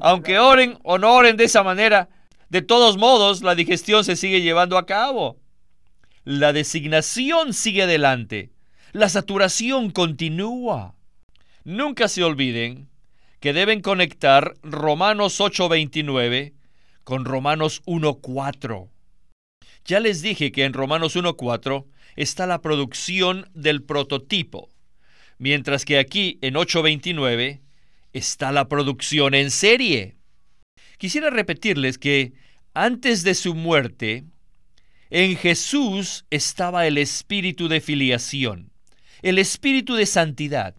aunque 0.00 0.38
oren 0.38 0.78
o 0.82 0.98
no 0.98 1.12
oren 1.12 1.36
de 1.36 1.44
esa 1.44 1.62
manera, 1.62 2.08
de 2.48 2.62
todos 2.62 2.96
modos, 2.96 3.42
la 3.42 3.54
digestión 3.54 4.04
se 4.04 4.16
sigue 4.16 4.40
llevando 4.40 4.78
a 4.78 4.86
cabo. 4.86 5.36
La 6.24 6.52
designación 6.52 7.52
sigue 7.52 7.82
adelante. 7.82 8.50
La 8.92 9.08
saturación 9.08 9.90
continúa. 9.90 10.94
Nunca 11.68 12.08
se 12.08 12.24
olviden 12.24 12.88
que 13.40 13.52
deben 13.52 13.82
conectar 13.82 14.54
Romanos 14.62 15.38
8:29 15.38 16.54
con 17.04 17.26
Romanos 17.26 17.82
1:4. 17.84 18.88
Ya 19.84 20.00
les 20.00 20.22
dije 20.22 20.50
que 20.50 20.64
en 20.64 20.72
Romanos 20.72 21.14
1:4 21.14 21.84
está 22.16 22.46
la 22.46 22.62
producción 22.62 23.50
del 23.52 23.82
prototipo, 23.82 24.70
mientras 25.36 25.84
que 25.84 25.98
aquí 25.98 26.38
en 26.40 26.56
8:29 26.56 27.60
está 28.14 28.50
la 28.50 28.66
producción 28.66 29.34
en 29.34 29.50
serie. 29.50 30.16
Quisiera 30.96 31.28
repetirles 31.28 31.98
que 31.98 32.32
antes 32.72 33.24
de 33.24 33.34
su 33.34 33.54
muerte, 33.54 34.24
en 35.10 35.36
Jesús 35.36 36.24
estaba 36.30 36.86
el 36.86 36.96
espíritu 36.96 37.68
de 37.68 37.82
filiación, 37.82 38.72
el 39.20 39.38
espíritu 39.38 39.96
de 39.96 40.06
santidad. 40.06 40.77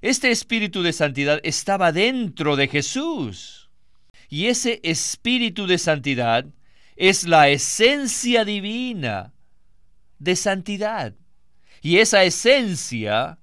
Este 0.00 0.30
espíritu 0.30 0.82
de 0.82 0.92
santidad 0.92 1.40
estaba 1.42 1.92
dentro 1.92 2.56
de 2.56 2.68
Jesús. 2.68 3.70
Y 4.28 4.46
ese 4.46 4.80
espíritu 4.82 5.66
de 5.66 5.78
santidad 5.78 6.46
es 6.96 7.26
la 7.26 7.48
esencia 7.48 8.44
divina 8.44 9.32
de 10.18 10.36
santidad. 10.36 11.14
Y 11.82 11.98
esa 11.98 12.24
esencia 12.24 13.38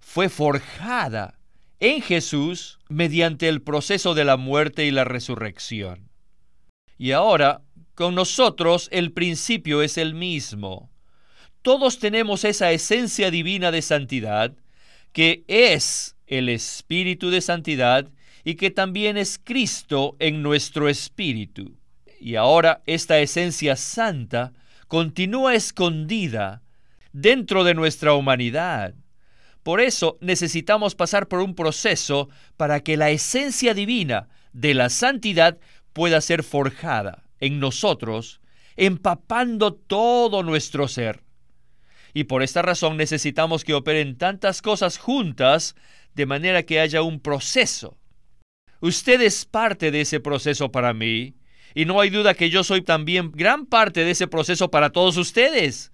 fue 0.00 0.28
forjada 0.28 1.38
en 1.80 2.00
Jesús 2.00 2.78
mediante 2.88 3.48
el 3.48 3.62
proceso 3.62 4.14
de 4.14 4.24
la 4.24 4.36
muerte 4.36 4.84
y 4.84 4.90
la 4.90 5.04
resurrección. 5.04 6.08
Y 6.96 7.12
ahora, 7.12 7.62
con 7.94 8.14
nosotros 8.14 8.88
el 8.92 9.12
principio 9.12 9.82
es 9.82 9.98
el 9.98 10.14
mismo. 10.14 10.90
Todos 11.62 11.98
tenemos 11.98 12.44
esa 12.44 12.70
esencia 12.72 13.30
divina 13.30 13.70
de 13.70 13.82
santidad, 13.82 14.54
que 15.12 15.44
es 15.48 16.16
el 16.26 16.48
Espíritu 16.48 17.30
de 17.30 17.40
Santidad 17.40 18.08
y 18.44 18.54
que 18.54 18.70
también 18.70 19.16
es 19.16 19.38
Cristo 19.42 20.16
en 20.18 20.42
nuestro 20.42 20.88
espíritu. 20.88 21.76
Y 22.20 22.36
ahora 22.36 22.82
esta 22.86 23.18
esencia 23.20 23.76
santa 23.76 24.52
continúa 24.88 25.54
escondida 25.54 26.62
dentro 27.12 27.64
de 27.64 27.74
nuestra 27.74 28.14
humanidad. 28.14 28.94
Por 29.62 29.80
eso 29.80 30.18
necesitamos 30.20 30.94
pasar 30.94 31.28
por 31.28 31.40
un 31.40 31.54
proceso 31.54 32.28
para 32.56 32.80
que 32.80 32.96
la 32.96 33.10
esencia 33.10 33.74
divina 33.74 34.28
de 34.52 34.74
la 34.74 34.88
santidad 34.88 35.58
pueda 35.92 36.20
ser 36.20 36.42
forjada 36.42 37.24
en 37.38 37.60
nosotros, 37.60 38.40
empapando 38.76 39.74
todo 39.74 40.42
nuestro 40.42 40.88
ser. 40.88 41.22
Y 42.14 42.24
por 42.24 42.42
esta 42.42 42.62
razón 42.62 42.96
necesitamos 42.96 43.64
que 43.64 43.74
operen 43.74 44.16
tantas 44.16 44.62
cosas 44.62 44.98
juntas 44.98 45.74
de 46.14 46.26
manera 46.26 46.62
que 46.62 46.80
haya 46.80 47.02
un 47.02 47.20
proceso. 47.20 47.96
Usted 48.80 49.20
es 49.20 49.44
parte 49.44 49.90
de 49.90 50.02
ese 50.02 50.20
proceso 50.20 50.70
para 50.70 50.92
mí, 50.92 51.34
y 51.74 51.84
no 51.84 52.00
hay 52.00 52.10
duda 52.10 52.34
que 52.34 52.50
yo 52.50 52.64
soy 52.64 52.82
también 52.82 53.32
gran 53.32 53.66
parte 53.66 54.04
de 54.04 54.10
ese 54.10 54.26
proceso 54.26 54.70
para 54.70 54.90
todos 54.90 55.16
ustedes. 55.16 55.92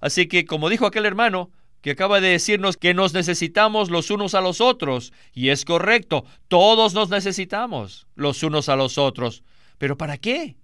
Así 0.00 0.26
que, 0.26 0.44
como 0.44 0.68
dijo 0.68 0.86
aquel 0.86 1.06
hermano, 1.06 1.50
que 1.80 1.92
acaba 1.92 2.20
de 2.20 2.28
decirnos 2.28 2.76
que 2.76 2.94
nos 2.94 3.14
necesitamos 3.14 3.90
los 3.90 4.10
unos 4.10 4.34
a 4.34 4.40
los 4.40 4.60
otros. 4.60 5.12
Y 5.32 5.48
es 5.48 5.64
correcto, 5.64 6.24
todos 6.48 6.94
nos 6.94 7.08
necesitamos 7.08 8.06
los 8.14 8.42
unos 8.42 8.68
a 8.68 8.76
los 8.76 8.98
otros. 8.98 9.42
¿Pero 9.78 9.96
para 9.96 10.18
qué? 10.18 10.56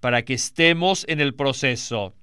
Para 0.00 0.22
que 0.22 0.34
estemos 0.34 1.04
en 1.08 1.20
el 1.20 1.34
proceso. 1.34 2.14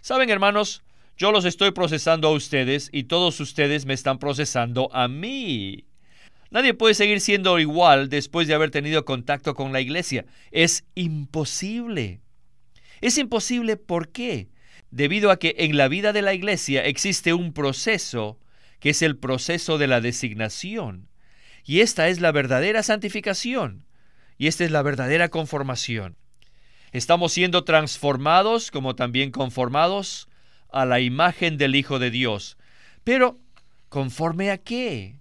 Saben, 0.00 0.30
hermanos, 0.30 0.82
yo 1.16 1.32
los 1.32 1.44
estoy 1.44 1.70
procesando 1.70 2.28
a 2.28 2.32
ustedes 2.32 2.88
y 2.92 3.04
todos 3.04 3.40
ustedes 3.40 3.86
me 3.86 3.94
están 3.94 4.18
procesando 4.18 4.94
a 4.94 5.08
mí. 5.08 5.84
Nadie 6.50 6.74
puede 6.74 6.94
seguir 6.94 7.20
siendo 7.20 7.58
igual 7.58 8.08
después 8.08 8.46
de 8.46 8.54
haber 8.54 8.70
tenido 8.70 9.04
contacto 9.04 9.54
con 9.54 9.72
la 9.72 9.80
iglesia. 9.80 10.26
Es 10.50 10.84
imposible. 10.94 12.20
Es 13.00 13.18
imposible, 13.18 13.76
¿por 13.76 14.08
qué? 14.08 14.48
debido 14.92 15.30
a 15.30 15.38
que 15.38 15.56
en 15.58 15.76
la 15.76 15.88
vida 15.88 16.12
de 16.12 16.22
la 16.22 16.34
iglesia 16.34 16.84
existe 16.84 17.32
un 17.32 17.52
proceso 17.52 18.38
que 18.78 18.90
es 18.90 19.02
el 19.02 19.16
proceso 19.16 19.78
de 19.78 19.88
la 19.88 20.00
designación. 20.00 21.08
Y 21.64 21.80
esta 21.80 22.08
es 22.08 22.20
la 22.20 22.30
verdadera 22.30 22.82
santificación. 22.82 23.86
Y 24.38 24.48
esta 24.48 24.64
es 24.64 24.70
la 24.70 24.82
verdadera 24.82 25.28
conformación. 25.28 26.16
Estamos 26.90 27.32
siendo 27.32 27.64
transformados 27.64 28.70
como 28.70 28.94
también 28.94 29.30
conformados 29.30 30.28
a 30.72 30.84
la 30.86 31.00
imagen 31.00 31.58
del 31.58 31.74
Hijo 31.74 31.98
de 31.98 32.10
Dios. 32.10 32.56
Pero, 33.04 33.38
¿conforme 33.88 34.50
a 34.50 34.58
qué? 34.58 35.16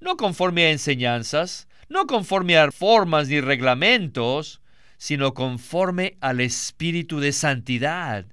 No 0.00 0.16
conforme 0.16 0.66
a 0.66 0.70
enseñanzas, 0.70 1.68
no 1.88 2.06
conforme 2.06 2.56
a 2.56 2.70
formas 2.70 3.28
ni 3.28 3.40
reglamentos, 3.40 4.60
sino 4.96 5.34
conforme 5.34 6.16
al 6.20 6.40
Espíritu 6.40 7.20
de 7.20 7.32
Santidad. 7.32 8.26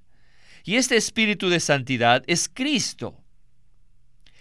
Y 0.64 0.76
este 0.76 0.98
Espíritu 0.98 1.50
de 1.50 1.60
Santidad 1.60 2.24
es 2.28 2.50
Cristo. 2.52 3.22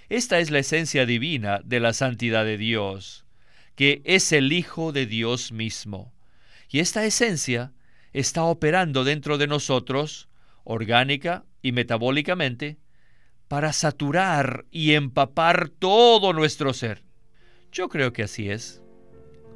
Esta 0.09 0.38
es 0.38 0.50
la 0.50 0.59
esencia 0.59 1.07
divina 1.07 1.61
de 1.64 1.81
la 1.81 1.93
santidad 1.93 2.45
de 2.45 2.59
Dios, 2.59 3.25
que 3.75 4.02
es 4.04 4.33
el 4.33 4.52
Hijo 4.52 4.93
de 4.93 5.07
Dios 5.07 5.52
mismo. 5.52 6.12
Y 6.71 6.81
esta 6.81 7.04
esencia 7.04 7.73
está 8.12 8.45
operando 8.45 9.04
dentro 9.04 9.38
de 9.38 9.47
nosotros, 9.47 10.28
orgánica 10.64 11.45
y 11.64 11.73
metabólicamente, 11.73 12.76
para 13.49 13.73
saturar 13.73 14.66
y 14.71 14.92
empapar 14.92 15.71
todo 15.71 16.35
nuestro 16.35 16.75
ser. 16.75 17.04
Yo 17.73 17.88
creo 17.88 18.12
que 18.12 18.23
así 18.23 18.50
es. 18.50 18.83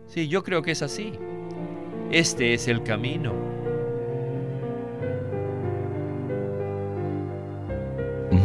Sí, 0.06 0.26
yo 0.26 0.42
creo 0.42 0.62
que 0.62 0.70
es 0.70 0.80
así. 0.80 1.12
Este 2.10 2.54
es 2.54 2.66
el 2.66 2.82
camino. 2.82 3.34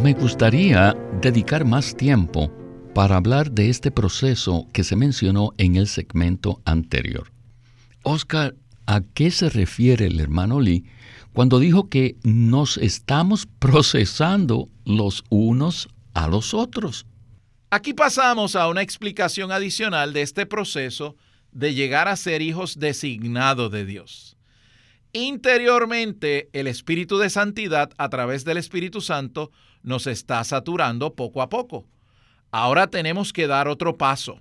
Me 0.02 0.12
gustaría 0.12 0.94
dedicar 1.22 1.64
más 1.64 1.96
tiempo 1.96 2.52
para 2.94 3.16
hablar 3.16 3.50
de 3.50 3.70
este 3.70 3.90
proceso 3.90 4.68
que 4.74 4.84
se 4.84 4.94
mencionó 4.94 5.54
en 5.56 5.76
el 5.76 5.86
segmento 5.86 6.60
anterior. 6.66 7.32
Oscar, 8.02 8.54
¿a 8.86 9.02
qué 9.14 9.30
se 9.30 9.48
refiere 9.48 10.06
el 10.06 10.20
hermano 10.20 10.60
Lee 10.60 10.84
cuando 11.32 11.58
dijo 11.58 11.88
que 11.88 12.16
nos 12.22 12.76
estamos 12.78 13.46
procesando 13.58 14.68
los 14.84 15.24
unos 15.30 15.88
a 16.14 16.28
los 16.28 16.54
otros? 16.54 17.06
Aquí 17.70 17.92
pasamos 17.92 18.54
a 18.56 18.68
una 18.68 18.82
explicación 18.82 19.50
adicional 19.50 20.12
de 20.12 20.22
este 20.22 20.46
proceso 20.46 21.16
de 21.50 21.74
llegar 21.74 22.08
a 22.08 22.16
ser 22.16 22.42
hijos 22.42 22.78
designados 22.78 23.70
de 23.70 23.84
Dios. 23.84 24.36
Interiormente, 25.12 26.50
el 26.52 26.66
Espíritu 26.66 27.18
de 27.18 27.30
Santidad 27.30 27.90
a 27.98 28.08
través 28.08 28.44
del 28.44 28.58
Espíritu 28.58 29.00
Santo 29.00 29.52
nos 29.82 30.06
está 30.06 30.42
saturando 30.44 31.14
poco 31.14 31.40
a 31.40 31.48
poco. 31.48 31.86
Ahora 32.50 32.88
tenemos 32.88 33.32
que 33.32 33.46
dar 33.46 33.68
otro 33.68 33.96
paso. 33.96 34.40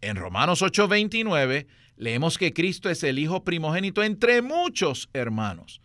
En 0.00 0.16
Romanos 0.16 0.62
8:29 0.62 1.66
leemos 2.02 2.36
que 2.36 2.52
Cristo 2.52 2.90
es 2.90 3.04
el 3.04 3.18
Hijo 3.18 3.44
primogénito 3.44 4.02
entre 4.02 4.42
muchos 4.42 5.08
hermanos. 5.12 5.80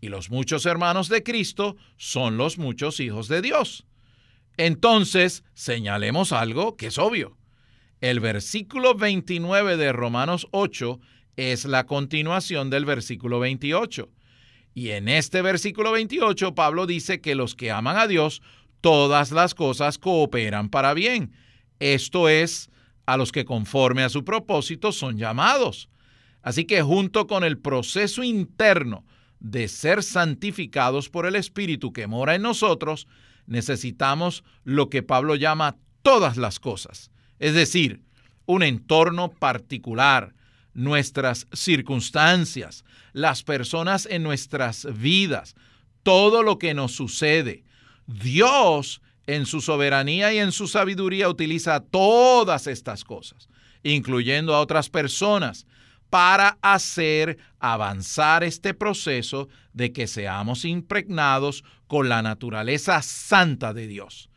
Y 0.00 0.08
los 0.08 0.30
muchos 0.30 0.64
hermanos 0.64 1.08
de 1.08 1.22
Cristo 1.22 1.76
son 1.96 2.36
los 2.36 2.56
muchos 2.56 3.00
hijos 3.00 3.26
de 3.26 3.42
Dios. 3.42 3.84
Entonces, 4.56 5.42
señalemos 5.54 6.32
algo 6.32 6.76
que 6.76 6.86
es 6.86 6.98
obvio. 6.98 7.36
El 8.00 8.20
versículo 8.20 8.94
29 8.94 9.76
de 9.76 9.92
Romanos 9.92 10.46
8 10.52 11.00
es 11.36 11.64
la 11.64 11.84
continuación 11.84 12.70
del 12.70 12.84
versículo 12.84 13.40
28. 13.40 14.08
Y 14.72 14.90
en 14.90 15.08
este 15.08 15.42
versículo 15.42 15.90
28 15.92 16.54
Pablo 16.54 16.86
dice 16.86 17.20
que 17.20 17.34
los 17.34 17.56
que 17.56 17.72
aman 17.72 17.96
a 17.96 18.06
Dios, 18.06 18.40
todas 18.80 19.32
las 19.32 19.54
cosas 19.54 19.98
cooperan 19.98 20.68
para 20.68 20.94
bien. 20.94 21.32
Esto 21.80 22.28
es, 22.28 22.70
a 23.06 23.16
los 23.16 23.32
que 23.32 23.44
conforme 23.44 24.02
a 24.02 24.08
su 24.08 24.24
propósito 24.24 24.92
son 24.92 25.16
llamados. 25.16 25.88
Así 26.42 26.64
que 26.64 26.82
junto 26.82 27.26
con 27.26 27.44
el 27.44 27.58
proceso 27.58 28.22
interno 28.22 29.04
de 29.40 29.68
ser 29.68 30.02
santificados 30.02 31.08
por 31.08 31.26
el 31.26 31.36
Espíritu 31.36 31.92
que 31.92 32.06
mora 32.06 32.34
en 32.34 32.42
nosotros, 32.42 33.06
necesitamos 33.46 34.44
lo 34.64 34.90
que 34.90 35.02
Pablo 35.02 35.34
llama 35.34 35.76
todas 36.02 36.36
las 36.36 36.60
cosas 36.60 37.10
es 37.38 37.54
decir, 37.54 38.02
un 38.46 38.62
entorno 38.62 39.30
particular, 39.30 40.34
nuestras 40.72 41.46
circunstancias, 41.52 42.84
las 43.12 43.42
personas 43.42 44.06
en 44.06 44.22
nuestras 44.22 44.86
vidas, 44.98 45.54
todo 46.02 46.42
lo 46.42 46.58
que 46.58 46.74
nos 46.74 46.92
sucede. 46.92 47.64
Dios 48.06 49.00
en 49.26 49.46
su 49.46 49.60
soberanía 49.60 50.32
y 50.32 50.38
en 50.38 50.52
su 50.52 50.68
sabiduría 50.68 51.28
utiliza 51.28 51.80
todas 51.80 52.66
estas 52.66 53.04
cosas, 53.04 53.48
incluyendo 53.82 54.54
a 54.54 54.60
otras 54.60 54.88
personas, 54.88 55.66
para 56.10 56.58
hacer 56.62 57.38
avanzar 57.58 58.44
este 58.44 58.74
proceso 58.74 59.48
de 59.72 59.92
que 59.92 60.06
seamos 60.06 60.64
impregnados 60.64 61.64
con 61.86 62.08
la 62.08 62.22
naturaleza 62.22 63.02
santa 63.02 63.74
de 63.74 63.86
Dios. 63.86 64.30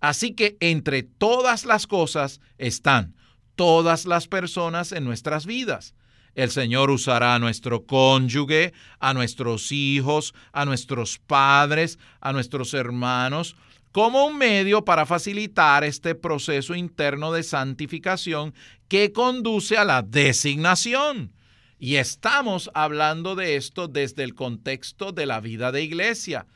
Así 0.00 0.34
que 0.34 0.56
entre 0.60 1.02
todas 1.02 1.64
las 1.64 1.86
cosas 1.86 2.40
están 2.58 3.14
todas 3.54 4.06
las 4.06 4.28
personas 4.28 4.92
en 4.92 5.04
nuestras 5.04 5.46
vidas. 5.46 5.94
El 6.34 6.50
Señor 6.50 6.90
usará 6.90 7.36
a 7.36 7.38
nuestro 7.38 7.86
cónyuge, 7.86 8.72
a 8.98 9.14
nuestros 9.14 9.70
hijos, 9.70 10.34
a 10.52 10.64
nuestros 10.64 11.18
padres, 11.18 11.98
a 12.20 12.32
nuestros 12.32 12.74
hermanos, 12.74 13.56
como 13.94 14.26
un 14.26 14.36
medio 14.36 14.84
para 14.84 15.06
facilitar 15.06 15.84
este 15.84 16.16
proceso 16.16 16.74
interno 16.74 17.30
de 17.30 17.44
santificación 17.44 18.52
que 18.88 19.12
conduce 19.12 19.76
a 19.76 19.84
la 19.84 20.02
designación. 20.02 21.32
Y 21.78 21.94
estamos 21.94 22.72
hablando 22.74 23.36
de 23.36 23.54
esto 23.54 23.86
desde 23.86 24.24
el 24.24 24.34
contexto 24.34 25.12
de 25.12 25.26
la 25.26 25.38
vida 25.38 25.70
de 25.70 25.84
iglesia, 25.84 26.48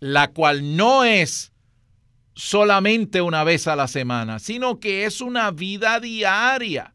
la 0.00 0.28
cual 0.28 0.78
no 0.78 1.04
es 1.04 1.52
solamente 2.34 3.20
una 3.20 3.44
vez 3.44 3.66
a 3.66 3.76
la 3.76 3.86
semana, 3.86 4.38
sino 4.38 4.80
que 4.80 5.04
es 5.04 5.20
una 5.20 5.50
vida 5.50 6.00
diaria. 6.00 6.94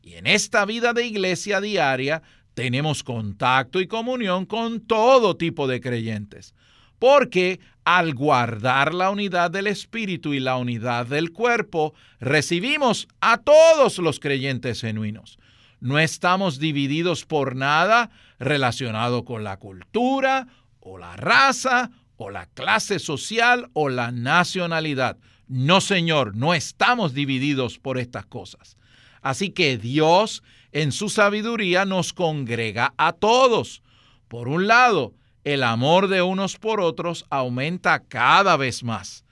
Y 0.00 0.14
en 0.14 0.26
esta 0.26 0.64
vida 0.64 0.94
de 0.94 1.04
iglesia 1.04 1.60
diaria 1.60 2.22
tenemos 2.54 3.02
contacto 3.02 3.82
y 3.82 3.86
comunión 3.86 4.46
con 4.46 4.80
todo 4.80 5.36
tipo 5.36 5.66
de 5.66 5.82
creyentes. 5.82 6.54
Porque 6.98 7.60
al 7.86 8.14
guardar 8.14 8.94
la 8.94 9.10
unidad 9.10 9.48
del 9.52 9.68
Espíritu 9.68 10.34
y 10.34 10.40
la 10.40 10.56
unidad 10.56 11.06
del 11.06 11.30
cuerpo, 11.30 11.94
recibimos 12.18 13.06
a 13.20 13.38
todos 13.38 13.98
los 13.98 14.18
creyentes 14.18 14.80
genuinos. 14.80 15.38
No 15.78 16.00
estamos 16.00 16.58
divididos 16.58 17.24
por 17.24 17.54
nada 17.54 18.10
relacionado 18.40 19.24
con 19.24 19.44
la 19.44 19.58
cultura 19.58 20.48
o 20.80 20.98
la 20.98 21.14
raza 21.14 21.92
o 22.16 22.30
la 22.30 22.46
clase 22.46 22.98
social 22.98 23.70
o 23.72 23.88
la 23.88 24.10
nacionalidad. 24.10 25.16
No, 25.46 25.80
Señor, 25.80 26.34
no 26.34 26.54
estamos 26.54 27.14
divididos 27.14 27.78
por 27.78 27.98
estas 27.98 28.26
cosas. 28.26 28.76
Así 29.22 29.50
que 29.50 29.78
Dios, 29.78 30.42
en 30.72 30.90
su 30.90 31.08
sabiduría, 31.08 31.84
nos 31.84 32.12
congrega 32.12 32.94
a 32.96 33.12
todos. 33.12 33.84
Por 34.26 34.48
un 34.48 34.66
lado, 34.66 35.14
el 35.46 35.62
amor 35.62 36.08
de 36.08 36.22
unos 36.22 36.56
por 36.56 36.80
otros 36.80 37.24
aumenta 37.30 38.00
cada 38.00 38.56
vez 38.56 38.82
más. 38.82 39.24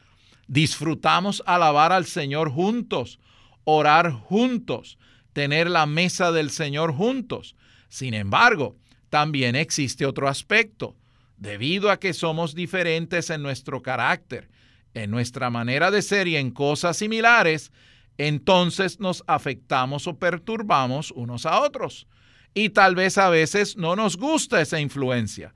Disfrutamos 0.46 1.42
alabar 1.44 1.90
al 1.90 2.06
Señor 2.06 2.52
juntos, 2.52 3.18
orar 3.64 4.12
juntos, 4.12 4.96
tener 5.32 5.68
la 5.68 5.86
mesa 5.86 6.30
del 6.30 6.50
Señor 6.50 6.92
juntos. 6.92 7.56
Sin 7.88 8.14
embargo, 8.14 8.76
también 9.10 9.56
existe 9.56 10.06
otro 10.06 10.28
aspecto 10.28 10.94
debido 11.36 11.90
a 11.90 11.98
que 11.98 12.14
somos 12.14 12.54
diferentes 12.54 13.28
en 13.30 13.42
nuestro 13.42 13.82
carácter, 13.82 14.48
en 14.94 15.10
nuestra 15.10 15.50
manera 15.50 15.90
de 15.90 16.00
ser 16.00 16.28
y 16.28 16.36
en 16.36 16.52
cosas 16.52 16.96
similares, 16.96 17.72
entonces 18.18 19.00
nos 19.00 19.24
afectamos 19.26 20.06
o 20.06 20.16
perturbamos 20.16 21.10
unos 21.10 21.44
a 21.44 21.60
otros. 21.60 22.06
Y 22.54 22.68
tal 22.68 22.94
vez 22.94 23.18
a 23.18 23.30
veces 23.30 23.76
no 23.76 23.96
nos 23.96 24.16
gusta 24.16 24.60
esa 24.60 24.78
influencia, 24.78 25.52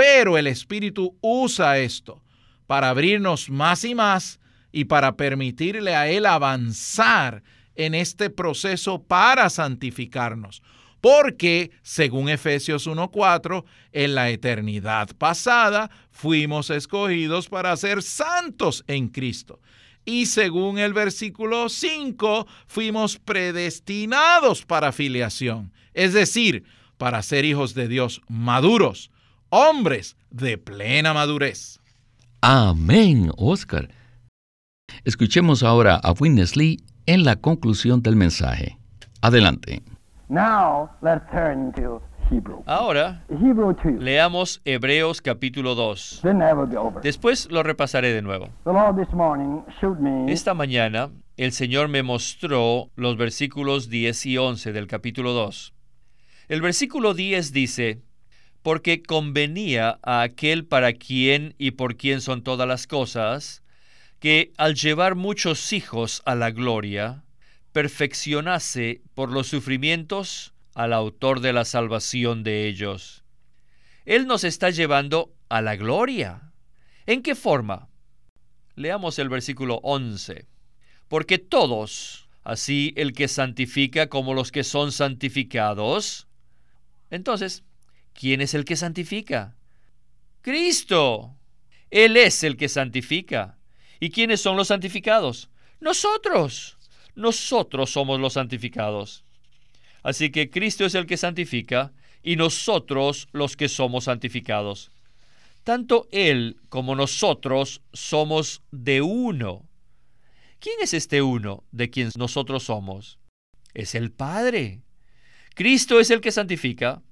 pero 0.00 0.38
el 0.38 0.46
Espíritu 0.46 1.18
usa 1.20 1.76
esto 1.76 2.22
para 2.66 2.88
abrirnos 2.88 3.50
más 3.50 3.84
y 3.84 3.94
más 3.94 4.40
y 4.72 4.86
para 4.86 5.14
permitirle 5.14 5.94
a 5.94 6.08
Él 6.08 6.24
avanzar 6.24 7.42
en 7.74 7.94
este 7.94 8.30
proceso 8.30 9.02
para 9.02 9.50
santificarnos 9.50 10.62
porque, 11.02 11.70
según 11.82 12.30
Efesios 12.30 12.86
1.4, 12.86 13.64
en 13.92 14.14
la 14.14 14.30
eternidad 14.30 15.10
pasada 15.18 15.90
fuimos 16.10 16.70
escogidos 16.70 17.50
para 17.50 17.76
ser 17.76 18.02
santos 18.02 18.84
en 18.86 19.08
Cristo. 19.08 19.60
Y 20.06 20.26
según 20.26 20.78
el 20.78 20.94
versículo 20.94 21.68
5, 21.68 22.46
fuimos 22.66 23.18
predestinados 23.18 24.64
para 24.64 24.92
filiación, 24.92 25.74
es 25.92 26.14
decir, 26.14 26.64
para 26.96 27.22
ser 27.22 27.44
hijos 27.44 27.74
de 27.74 27.86
Dios 27.86 28.22
maduros, 28.28 29.10
hombres 29.50 30.16
de 30.30 30.58
plena 30.58 31.12
madurez. 31.12 31.80
Amén, 32.40 33.30
Oscar. 33.36 33.90
Escuchemos 35.04 35.62
ahora 35.62 35.96
a 35.96 36.12
Witness 36.12 36.56
Lee 36.56 36.82
en 37.06 37.24
la 37.24 37.36
conclusión 37.36 38.02
del 38.02 38.16
mensaje. 38.16 38.78
Adelante. 39.20 39.82
Now 40.28 40.90
let's 41.02 41.28
turn 41.30 41.72
to 41.72 42.00
Hebrew. 42.30 42.62
Ahora 42.66 43.24
Hebrew 43.28 43.74
2. 43.74 44.00
leamos 44.00 44.60
Hebreos 44.64 45.20
capítulo 45.20 45.74
2. 45.74 46.20
Then 46.22 46.40
I 46.40 46.52
will 46.54 46.68
be 46.68 46.76
over. 46.76 47.02
Después 47.02 47.50
lo 47.50 47.62
repasaré 47.62 48.12
de 48.12 48.22
nuevo. 48.22 48.48
The 48.64 48.72
Lord 48.72 48.96
this 48.96 49.12
morning 49.12 49.62
showed 49.80 49.98
me 49.98 50.32
Esta 50.32 50.54
mañana 50.54 51.10
el 51.36 51.52
Señor 51.52 51.88
me 51.88 52.02
mostró 52.02 52.90
los 52.96 53.16
versículos 53.16 53.88
10 53.88 54.26
y 54.26 54.38
11 54.38 54.72
del 54.72 54.86
capítulo 54.86 55.32
2. 55.32 55.74
El 56.48 56.60
versículo 56.60 57.14
10 57.14 57.52
dice, 57.52 58.02
porque 58.62 59.02
convenía 59.02 59.98
a 60.02 60.22
aquel 60.22 60.66
para 60.66 60.92
quien 60.92 61.54
y 61.58 61.72
por 61.72 61.96
quien 61.96 62.20
son 62.20 62.42
todas 62.42 62.68
las 62.68 62.86
cosas, 62.86 63.62
que 64.18 64.52
al 64.58 64.74
llevar 64.74 65.14
muchos 65.14 65.72
hijos 65.72 66.22
a 66.26 66.34
la 66.34 66.50
gloria, 66.50 67.24
perfeccionase 67.72 69.00
por 69.14 69.30
los 69.30 69.46
sufrimientos 69.46 70.52
al 70.74 70.92
autor 70.92 71.40
de 71.40 71.52
la 71.52 71.64
salvación 71.64 72.42
de 72.42 72.68
ellos. 72.68 73.24
Él 74.04 74.26
nos 74.26 74.44
está 74.44 74.70
llevando 74.70 75.34
a 75.48 75.62
la 75.62 75.76
gloria. 75.76 76.52
¿En 77.06 77.22
qué 77.22 77.34
forma? 77.34 77.88
Leamos 78.76 79.18
el 79.18 79.28
versículo 79.28 79.80
11. 79.82 80.46
Porque 81.08 81.38
todos, 81.38 82.28
así 82.44 82.92
el 82.96 83.12
que 83.12 83.28
santifica 83.28 84.08
como 84.08 84.34
los 84.34 84.52
que 84.52 84.64
son 84.64 84.92
santificados. 84.92 86.28
Entonces, 87.10 87.64
¿quién 88.20 88.42
es 88.42 88.52
el 88.52 88.66
que 88.66 88.76
santifica? 88.76 89.56
Cristo. 90.42 91.38
Él 91.90 92.18
es 92.18 92.44
el 92.44 92.58
que 92.58 92.68
santifica. 92.68 93.56
¿Y 93.98 94.10
quiénes 94.10 94.42
son 94.42 94.58
los 94.58 94.68
santificados? 94.68 95.48
Nosotros. 95.80 96.76
Nosotros 97.14 97.90
somos 97.90 98.20
los 98.20 98.34
santificados. 98.34 99.24
Así 100.02 100.30
que 100.30 100.50
Cristo 100.50 100.84
es 100.84 100.94
el 100.94 101.06
que 101.06 101.16
santifica 101.16 101.92
y 102.22 102.36
nosotros 102.36 103.26
los 103.32 103.56
que 103.56 103.70
somos 103.70 104.04
santificados. 104.04 104.90
Tanto 105.64 106.06
Él 106.10 106.60
como 106.68 106.94
nosotros 106.96 107.80
somos 107.94 108.62
de 108.70 109.00
uno. 109.00 109.66
¿Quién 110.58 110.76
es 110.82 110.92
este 110.92 111.22
uno 111.22 111.64
de 111.72 111.88
quien 111.88 112.10
nosotros 112.18 112.64
somos? 112.64 113.18
Es 113.72 113.94
el 113.94 114.12
Padre. 114.12 114.82
Cristo 115.54 116.00
es 116.00 116.10
el 116.10 116.20
que 116.20 116.32
santifica. 116.32 117.02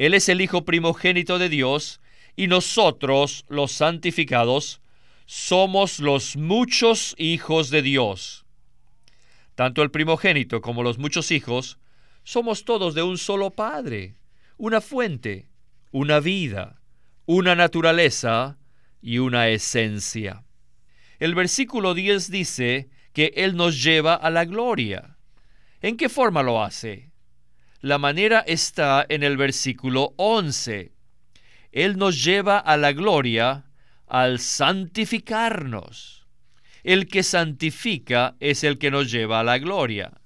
Él 0.00 0.14
es 0.14 0.30
el 0.30 0.40
Hijo 0.40 0.64
primogénito 0.64 1.38
de 1.38 1.50
Dios 1.50 2.00
y 2.34 2.46
nosotros, 2.46 3.44
los 3.50 3.70
santificados, 3.70 4.80
somos 5.26 6.00
los 6.00 6.38
muchos 6.38 7.14
hijos 7.18 7.68
de 7.68 7.82
Dios. 7.82 8.46
Tanto 9.54 9.82
el 9.82 9.90
primogénito 9.90 10.62
como 10.62 10.82
los 10.82 10.96
muchos 10.96 11.30
hijos 11.30 11.78
somos 12.24 12.64
todos 12.64 12.94
de 12.94 13.02
un 13.02 13.18
solo 13.18 13.50
Padre, 13.50 14.14
una 14.56 14.80
fuente, 14.80 15.50
una 15.90 16.18
vida, 16.18 16.80
una 17.26 17.54
naturaleza 17.54 18.56
y 19.02 19.18
una 19.18 19.48
esencia. 19.48 20.44
El 21.18 21.34
versículo 21.34 21.92
10 21.92 22.30
dice 22.30 22.88
que 23.12 23.34
Él 23.36 23.54
nos 23.54 23.82
lleva 23.82 24.14
a 24.14 24.30
la 24.30 24.46
gloria. 24.46 25.18
¿En 25.82 25.98
qué 25.98 26.08
forma 26.08 26.42
lo 26.42 26.64
hace? 26.64 27.09
La 27.82 27.96
manera 27.96 28.40
está 28.40 29.06
en 29.08 29.22
el 29.22 29.38
versículo 29.38 30.12
11. 30.18 30.92
Él 31.72 31.96
nos 31.96 32.22
lleva 32.22 32.58
a 32.58 32.76
la 32.76 32.92
gloria 32.92 33.64
al 34.06 34.38
santificarnos. 34.38 36.26
El 36.82 37.08
que 37.08 37.22
santifica 37.22 38.36
es 38.38 38.64
el 38.64 38.76
que 38.76 38.90
nos 38.90 39.10
lleva 39.10 39.40
a 39.40 39.44
la 39.44 39.58
gloria. 39.58 40.20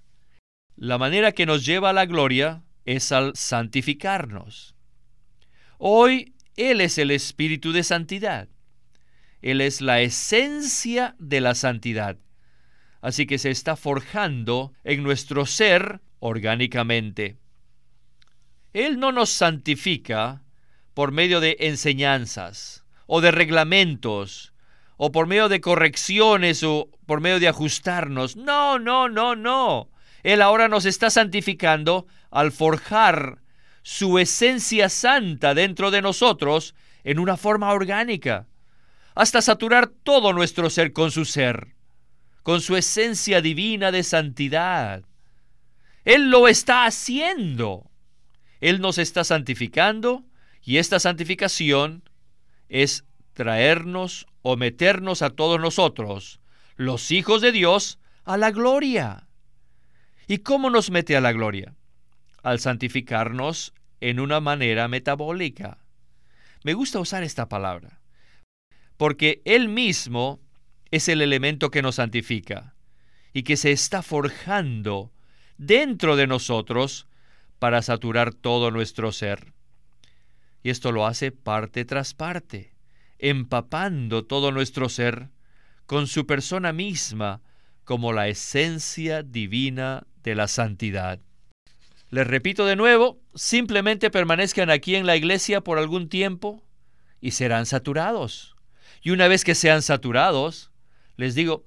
La 0.75 0.99
manera 0.99 1.31
que 1.31 1.47
nos 1.47 1.65
lleva 1.65 1.91
a 1.91 1.93
la 1.93 2.07
gloria 2.07 2.65
es 2.85 3.13
al 3.13 3.37
santificarnos. 3.37 4.75
Hoy 5.79 6.35
Él 6.57 6.81
es 6.81 6.99
el 6.99 7.13
Espíritu 7.13 7.71
de 7.71 7.85
Santidad. 7.85 8.49
Él 9.43 9.61
es 9.61 9.81
la 9.81 10.01
esencia 10.01 11.15
de 11.21 11.41
la 11.41 11.55
santidad. 11.55 12.19
Así 13.01 13.27
que 13.27 13.39
se 13.39 13.51
está 13.51 13.77
forjando 13.77 14.73
en 14.83 15.05
nuestro 15.05 15.47
ser 15.47 16.01
orgánicamente. 16.19 17.44
Él 18.75 18.99
no 18.99 19.13
nos 19.13 19.31
santifica 19.31 20.43
por 20.95 21.13
medio 21.13 21.41
de 21.41 21.57
enseñanzas 21.61 22.85
o 23.07 23.21
de 23.21 23.31
reglamentos 23.31 24.53
o 24.97 25.13
por 25.13 25.27
medio 25.27 25.49
de 25.49 25.61
correcciones 25.61 26.63
o 26.65 26.91
por 27.07 27.21
medio 27.21 27.39
de 27.39 27.49
ajustarnos. 27.49 28.37
No, 28.37 28.79
no, 28.79 29.09
no, 29.09 29.37
no. 29.37 29.91
Él 30.25 30.43
ahora 30.43 30.69
nos 30.69 30.87
está 30.87 31.09
santificando 31.09 32.07
al 32.31 32.51
forjar 32.51 33.43
su 33.83 34.19
esencia 34.19 34.89
santa 34.89 35.55
dentro 35.55 35.91
de 35.91 36.03
nosotros 36.03 36.75
en 37.05 37.19
una 37.21 37.37
forma 37.37 37.71
orgánica, 37.71 38.49
hasta 39.15 39.41
saturar 39.41 39.87
todo 39.87 40.33
nuestro 40.33 40.69
ser 40.69 40.93
con 40.93 41.11
su 41.11 41.25
ser, 41.27 41.77
con 42.43 42.61
su 42.61 42.77
esencia 42.77 43.41
divina 43.41 43.93
de 43.93 44.03
santidad. 44.03 45.05
Él 46.05 46.31
lo 46.31 46.49
está 46.49 46.87
haciendo. 46.87 47.91
Él 48.65 48.81
nos 48.81 48.97
está 48.97 49.25
santificando 49.25 50.25
y 50.63 50.79
esta 50.79 50.99
santificación 50.99 52.09
es 52.71 53.05
traernos 53.35 54.27
o 54.41 54.57
meternos 54.57 55.21
a 55.21 55.29
todos 55.29 55.61
nosotros, 55.61 56.41
los 56.77 57.11
hijos 57.11 57.43
de 57.43 57.53
Dios, 57.53 57.99
a 58.25 58.39
la 58.39 58.51
gloria. 58.53 59.29
¿Y 60.29 60.39
cómo 60.39 60.71
nos 60.71 60.91
mete 60.91 61.15
a 61.15 61.21
la 61.21 61.33
gloria? 61.33 61.75
Al 62.43 62.59
santificarnos 62.59 63.75
en 64.01 64.19
una 64.19 64.41
manera 64.41 64.89
metabólica. 64.89 65.85
Me 66.63 66.73
gusta 66.73 67.01
usar 67.01 67.23
esta 67.23 67.51
palabra, 67.51 68.01
porque 68.97 69.43
Él 69.45 69.69
mismo 69.69 70.41
es 70.91 71.11
el 71.11 71.21
elemento 71.21 71.71
que 71.71 71.83
nos 71.83 71.97
santifica 71.97 72.75
y 73.35 73.43
que 73.43 73.59
se 73.59 73.73
está 73.73 74.01
forjando 74.01 75.13
dentro 75.59 76.17
de 76.17 76.27
nosotros 76.27 77.07
para 77.59 77.83
saturar 77.83 78.35
todo 78.35 78.71
nuestro 78.71 79.13
ser. 79.13 79.53
Y 80.63 80.71
esto 80.71 80.93
lo 80.93 81.07
hace 81.07 81.31
parte 81.31 81.85
tras 81.85 82.15
parte, 82.15 82.75
empapando 83.19 84.25
todo 84.25 84.51
nuestro 84.51 84.89
ser 84.89 85.29
con 85.87 86.07
su 86.07 86.27
persona 86.27 86.73
misma 86.73 87.43
como 87.85 88.13
la 88.13 88.29
esencia 88.29 89.23
divina 89.23 90.07
de 90.23 90.35
la 90.35 90.49
santidad. 90.49 91.21
Les 92.11 92.27
repito 92.27 92.65
de 92.65 92.77
nuevo, 92.77 93.21
simplemente 93.35 94.11
permanezcan 94.11 94.71
aquí 94.71 94.95
en 94.95 95.07
la 95.07 95.17
iglesia 95.17 95.61
por 95.61 95.79
algún 95.79 96.09
tiempo 96.09 96.63
y 97.21 97.33
serán 97.33 97.67
saturados. 97.67 98.55
Y 99.03 99.11
una 99.11 99.29
vez 99.29 99.45
que 99.45 99.55
sean 99.55 99.83
saturados, 99.83 100.71
les 101.17 101.35
digo, 101.35 101.65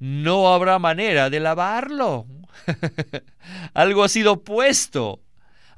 no 0.00 0.52
habrá 0.52 0.78
manera 0.78 1.30
de 1.30 1.40
lavarlo. 1.40 2.26
algo 3.74 4.02
ha 4.02 4.08
sido 4.08 4.42
puesto, 4.42 5.20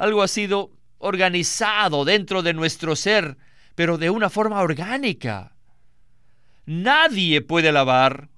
algo 0.03 0.25
ha 0.25 0.27
sido 0.27 0.73
organizado 0.99 2.05
dentro 2.05 2.43
de 2.43 2.55
nuestro 2.55 2.97
ser, 2.97 3.37
pero 3.77 3.99
de 3.99 4.11
una 4.11 4.31
forma 4.31 4.61
orgánica. 4.61 5.55
Nadie 6.67 7.41
puede 7.41 7.71
lavar 7.71 8.29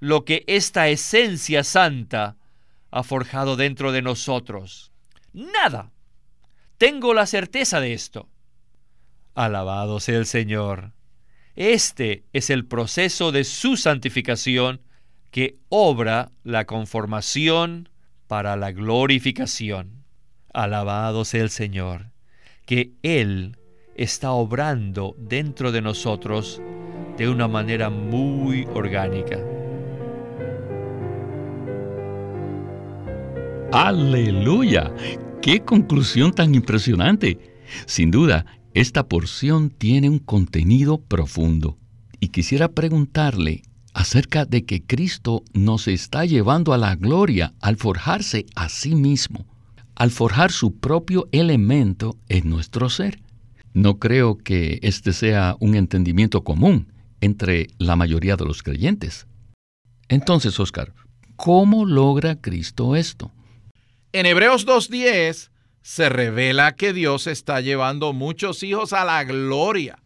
lo 0.00 0.26
que 0.26 0.44
esta 0.46 0.88
esencia 0.88 1.64
santa 1.64 2.36
ha 2.90 3.02
forjado 3.02 3.56
dentro 3.56 3.90
de 3.90 4.02
nosotros. 4.02 4.92
Nada. 5.32 5.92
Tengo 6.76 7.14
la 7.14 7.24
certeza 7.24 7.80
de 7.80 7.94
esto. 7.94 8.28
Alabado 9.34 10.00
sea 10.00 10.18
el 10.18 10.26
Señor. 10.26 10.92
Este 11.56 12.24
es 12.34 12.50
el 12.50 12.66
proceso 12.66 13.32
de 13.32 13.44
su 13.44 13.78
santificación 13.78 14.82
que 15.30 15.56
obra 15.70 16.32
la 16.42 16.66
conformación 16.66 17.88
para 18.26 18.56
la 18.56 18.72
glorificación. 18.72 20.03
Alabado 20.54 21.24
sea 21.24 21.42
el 21.42 21.50
Señor, 21.50 22.12
que 22.64 22.92
Él 23.02 23.58
está 23.96 24.30
obrando 24.30 25.16
dentro 25.18 25.72
de 25.72 25.82
nosotros 25.82 26.62
de 27.18 27.28
una 27.28 27.48
manera 27.48 27.90
muy 27.90 28.64
orgánica. 28.72 29.38
Aleluya. 33.72 34.94
¡Qué 35.42 35.60
conclusión 35.60 36.32
tan 36.32 36.54
impresionante! 36.54 37.38
Sin 37.86 38.12
duda, 38.12 38.46
esta 38.72 39.08
porción 39.08 39.70
tiene 39.70 40.08
un 40.08 40.20
contenido 40.20 40.98
profundo. 40.98 41.78
Y 42.20 42.28
quisiera 42.28 42.68
preguntarle 42.68 43.62
acerca 43.92 44.44
de 44.44 44.64
que 44.64 44.82
Cristo 44.82 45.42
nos 45.52 45.88
está 45.88 46.24
llevando 46.24 46.72
a 46.72 46.78
la 46.78 46.94
gloria 46.94 47.54
al 47.60 47.76
forjarse 47.76 48.46
a 48.54 48.68
sí 48.68 48.94
mismo, 48.94 49.46
al 49.94 50.10
forjar 50.10 50.52
su 50.52 50.78
propio 50.78 51.28
elemento 51.32 52.18
en 52.28 52.48
nuestro 52.50 52.88
ser. 52.90 53.20
No 53.72 53.98
creo 53.98 54.38
que 54.38 54.78
este 54.82 55.12
sea 55.12 55.56
un 55.60 55.74
entendimiento 55.74 56.44
común 56.44 56.92
entre 57.20 57.68
la 57.78 57.96
mayoría 57.96 58.36
de 58.36 58.44
los 58.44 58.62
creyentes. 58.62 59.26
Entonces, 60.08 60.58
Oscar, 60.60 60.92
¿cómo 61.36 61.84
logra 61.84 62.36
Cristo 62.40 62.96
esto? 62.96 63.32
En 64.12 64.26
Hebreos 64.26 64.66
2.10 64.66 65.50
se 65.82 66.08
revela 66.08 66.76
que 66.76 66.92
Dios 66.92 67.26
está 67.26 67.60
llevando 67.60 68.12
muchos 68.12 68.62
hijos 68.62 68.92
a 68.92 69.04
la 69.04 69.24
gloria. 69.24 69.98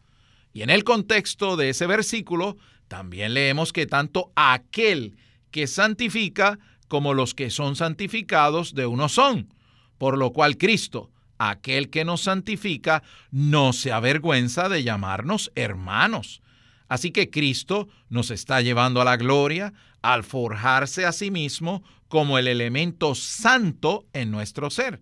Y 0.52 0.62
en 0.62 0.70
el 0.70 0.82
contexto 0.82 1.56
de 1.56 1.70
ese 1.70 1.86
versículo, 1.86 2.56
también 2.88 3.34
leemos 3.34 3.72
que 3.72 3.86
tanto 3.86 4.32
aquel 4.34 5.16
que 5.50 5.66
santifica 5.66 6.58
como 6.88 7.14
los 7.14 7.34
que 7.34 7.50
son 7.50 7.76
santificados 7.76 8.74
de 8.74 8.86
uno 8.86 9.08
son, 9.08 9.52
por 9.98 10.16
lo 10.16 10.32
cual 10.32 10.56
Cristo, 10.56 11.10
aquel 11.38 11.90
que 11.90 12.04
nos 12.04 12.22
santifica, 12.22 13.02
no 13.30 13.72
se 13.72 13.92
avergüenza 13.92 14.68
de 14.68 14.82
llamarnos 14.82 15.52
hermanos. 15.54 16.40
Así 16.88 17.10
que 17.10 17.30
Cristo 17.30 17.88
nos 18.08 18.30
está 18.30 18.60
llevando 18.62 19.00
a 19.00 19.04
la 19.04 19.16
gloria 19.16 19.74
al 20.00 20.24
forjarse 20.24 21.04
a 21.04 21.12
sí 21.12 21.30
mismo 21.30 21.82
como 22.08 22.38
el 22.38 22.48
elemento 22.48 23.14
santo 23.14 24.06
en 24.12 24.30
nuestro 24.30 24.70
ser. 24.70 25.00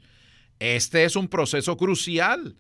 Este 0.59 1.05
es 1.05 1.17
un 1.17 1.29
proceso 1.29 1.77
crucial. 1.77 2.57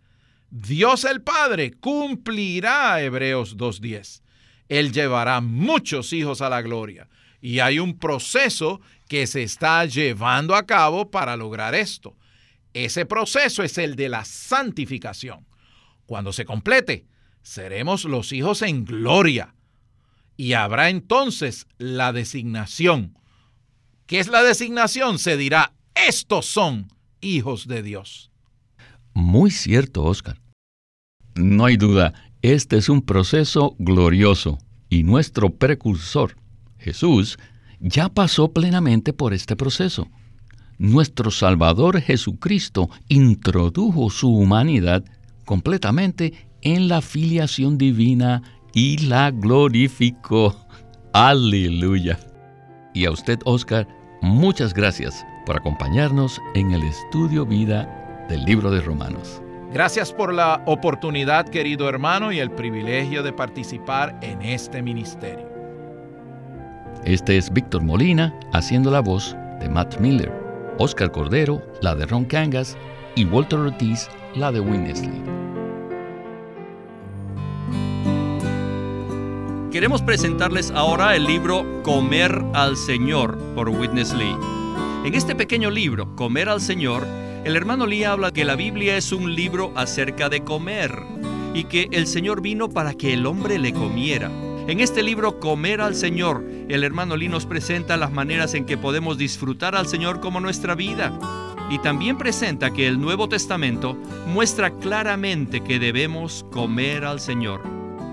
Dios 0.51 1.05
el 1.05 1.23
Padre 1.23 1.73
cumplirá 1.73 3.03
Hebreos 3.03 3.57
2.10. 3.57 4.23
Él 4.69 4.93
llevará 4.93 5.41
muchos 5.41 6.13
hijos 6.13 6.41
a 6.41 6.49
la 6.49 6.63
gloria. 6.63 7.09
Y 7.41 7.59
hay 7.61 7.79
un 7.79 7.99
proceso 7.99 8.81
que 9.09 9.27
se 9.27 9.43
está 9.43 9.85
llevando 9.85 10.55
a 10.55 10.67
cabo 10.67 11.11
para 11.11 11.37
lograr 11.37 11.75
esto. 11.75 12.17
Ese 12.77 13.07
proceso 13.07 13.63
es 13.63 13.79
el 13.79 13.97
de 13.97 14.11
la 14.11 14.27
santificación. 14.27 15.47
Cuando 16.05 16.35
se 16.35 16.45
complete, 16.45 17.07
seremos 17.41 18.05
los 18.05 18.35
hijos 18.35 18.61
en 18.61 18.85
gloria. 18.85 19.55
Y 20.37 20.53
habrá 20.53 20.91
entonces 20.91 21.67
la 21.79 22.13
designación. 22.13 23.17
¿Qué 24.05 24.19
es 24.19 24.29
la 24.29 24.43
designación? 24.43 25.19
Se 25.19 25.39
dirá, 25.39 25.73
estos 25.95 26.45
son 26.45 26.89
hijos 27.23 27.67
de 27.67 27.83
Dios. 27.83 28.31
Muy 29.15 29.51
cierto, 29.51 30.05
Oscar. 30.05 30.39
No 31.35 31.65
hay 31.65 31.79
duda, 31.79 32.13
este 32.43 32.77
es 32.77 32.91
un 32.91 33.01
proceso 33.01 33.75
glorioso 33.79 34.59
y 34.91 35.03
nuestro 35.03 35.49
precursor, 35.49 36.37
Jesús, 36.77 37.39
ya 37.81 38.11
pasó 38.11 38.53
plenamente 38.53 39.15
por 39.15 39.33
este 39.33 39.57
proceso. 39.57 40.11
Nuestro 40.79 41.31
Salvador 41.31 42.01
Jesucristo 42.01 42.91
introdujo 43.09 44.11
su 44.11 44.35
humanidad 44.35 45.05
completamente 45.45 46.35
en 46.61 46.89
la 46.89 47.01
filiación 47.01 47.79
divina 47.79 48.43
y 48.75 48.99
la 49.07 49.31
glorificó. 49.31 50.55
Aleluya. 51.13 52.19
Y 52.93 53.07
a 53.07 53.11
usted, 53.11 53.39
Oscar, 53.45 53.89
muchas 54.21 54.75
gracias 54.75 55.25
por 55.47 55.57
acompañarnos 55.57 56.41
en 56.55 56.73
el 56.73 56.83
estudio 56.83 57.47
vida 57.47 58.27
del 58.29 58.45
libro 58.45 58.71
de 58.71 58.81
Romanos. 58.81 59.41
Gracias 59.73 60.13
por 60.13 60.33
la 60.33 60.63
oportunidad, 60.67 61.49
querido 61.49 61.89
hermano, 61.89 62.33
y 62.33 62.39
el 62.39 62.51
privilegio 62.51 63.23
de 63.23 63.33
participar 63.33 64.19
en 64.23 64.43
este 64.43 64.83
ministerio. 64.83 65.49
Este 67.05 67.37
es 67.37 67.53
Víctor 67.53 67.83
Molina 67.83 68.39
haciendo 68.53 68.91
la 68.91 69.01
voz 69.01 69.37
de 69.61 69.69
Matt 69.69 69.99
Miller, 70.01 70.33
Oscar 70.79 71.11
Cordero, 71.11 71.63
la 71.81 71.95
de 71.95 72.07
Ron 72.07 72.25
Cangas, 72.25 72.77
y 73.15 73.25
Walter 73.25 73.59
Ortiz, 73.59 74.09
la 74.35 74.53
de 74.53 74.61
Winnesley. 74.61 75.23
Queremos 79.73 80.03
presentarles 80.03 80.71
ahora 80.71 81.17
el 81.17 81.25
libro 81.25 81.83
Comer 81.83 82.43
al 82.55 82.77
Señor 82.77 83.39
por 83.55 83.69
Witness 83.69 84.15
Lee. 84.15 84.37
En 85.05 85.15
este 85.15 85.35
pequeño 85.35 85.71
libro, 85.71 86.15
Comer 86.17 86.49
al 86.49 86.61
Señor, 86.61 87.07
el 87.45 87.57
hermano 87.57 87.87
Lee 87.87 88.05
habla 88.05 88.33
que 88.33 88.45
la 88.45 88.57
Biblia 88.57 88.97
es 88.97 89.13
un 89.13 89.35
libro 89.35 89.73
acerca 89.77 90.29
de 90.29 90.43
comer 90.43 91.03
y 91.55 91.65
que 91.65 91.89
el 91.93 92.07
Señor 92.07 92.43
vino 92.43 92.69
para 92.69 92.95
que 92.95 93.13
el 93.13 93.25
hombre 93.25 93.59
le 93.59 93.73
comiera. 93.73 94.31
En 94.69 94.81
este 94.81 95.03
libro 95.03 95.39
Comer 95.39 95.81
al 95.81 95.95
Señor, 95.95 96.45
el 96.69 96.83
hermano 96.83 97.17
Lee 97.17 97.29
nos 97.29 97.47
presenta 97.47 97.97
las 97.97 98.13
maneras 98.13 98.55
en 98.55 98.67
que 98.67 98.77
podemos 98.77 99.17
disfrutar 99.17 99.77
al 99.77 99.87
Señor 99.87 100.21
como 100.21 100.41
nuestra 100.41 100.75
vida. 100.75 101.17
Y 101.71 101.79
también 101.79 102.19
presenta 102.19 102.73
que 102.73 102.87
el 102.87 103.01
Nuevo 103.01 103.29
Testamento 103.29 103.97
muestra 104.27 104.71
claramente 104.71 105.63
que 105.63 105.79
debemos 105.79 106.45
comer 106.51 107.05
al 107.05 107.21
Señor. 107.21 107.63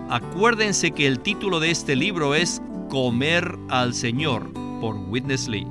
Acuérdense 0.09 0.91
que 0.91 1.07
el 1.07 1.19
título 1.19 1.59
de 1.59 1.71
este 1.71 1.95
libro 1.95 2.35
es 2.35 2.61
Comer 2.89 3.57
al 3.69 3.93
Señor 3.93 4.51
por 4.79 4.95
Witness 4.95 5.47
Lee 5.47 5.67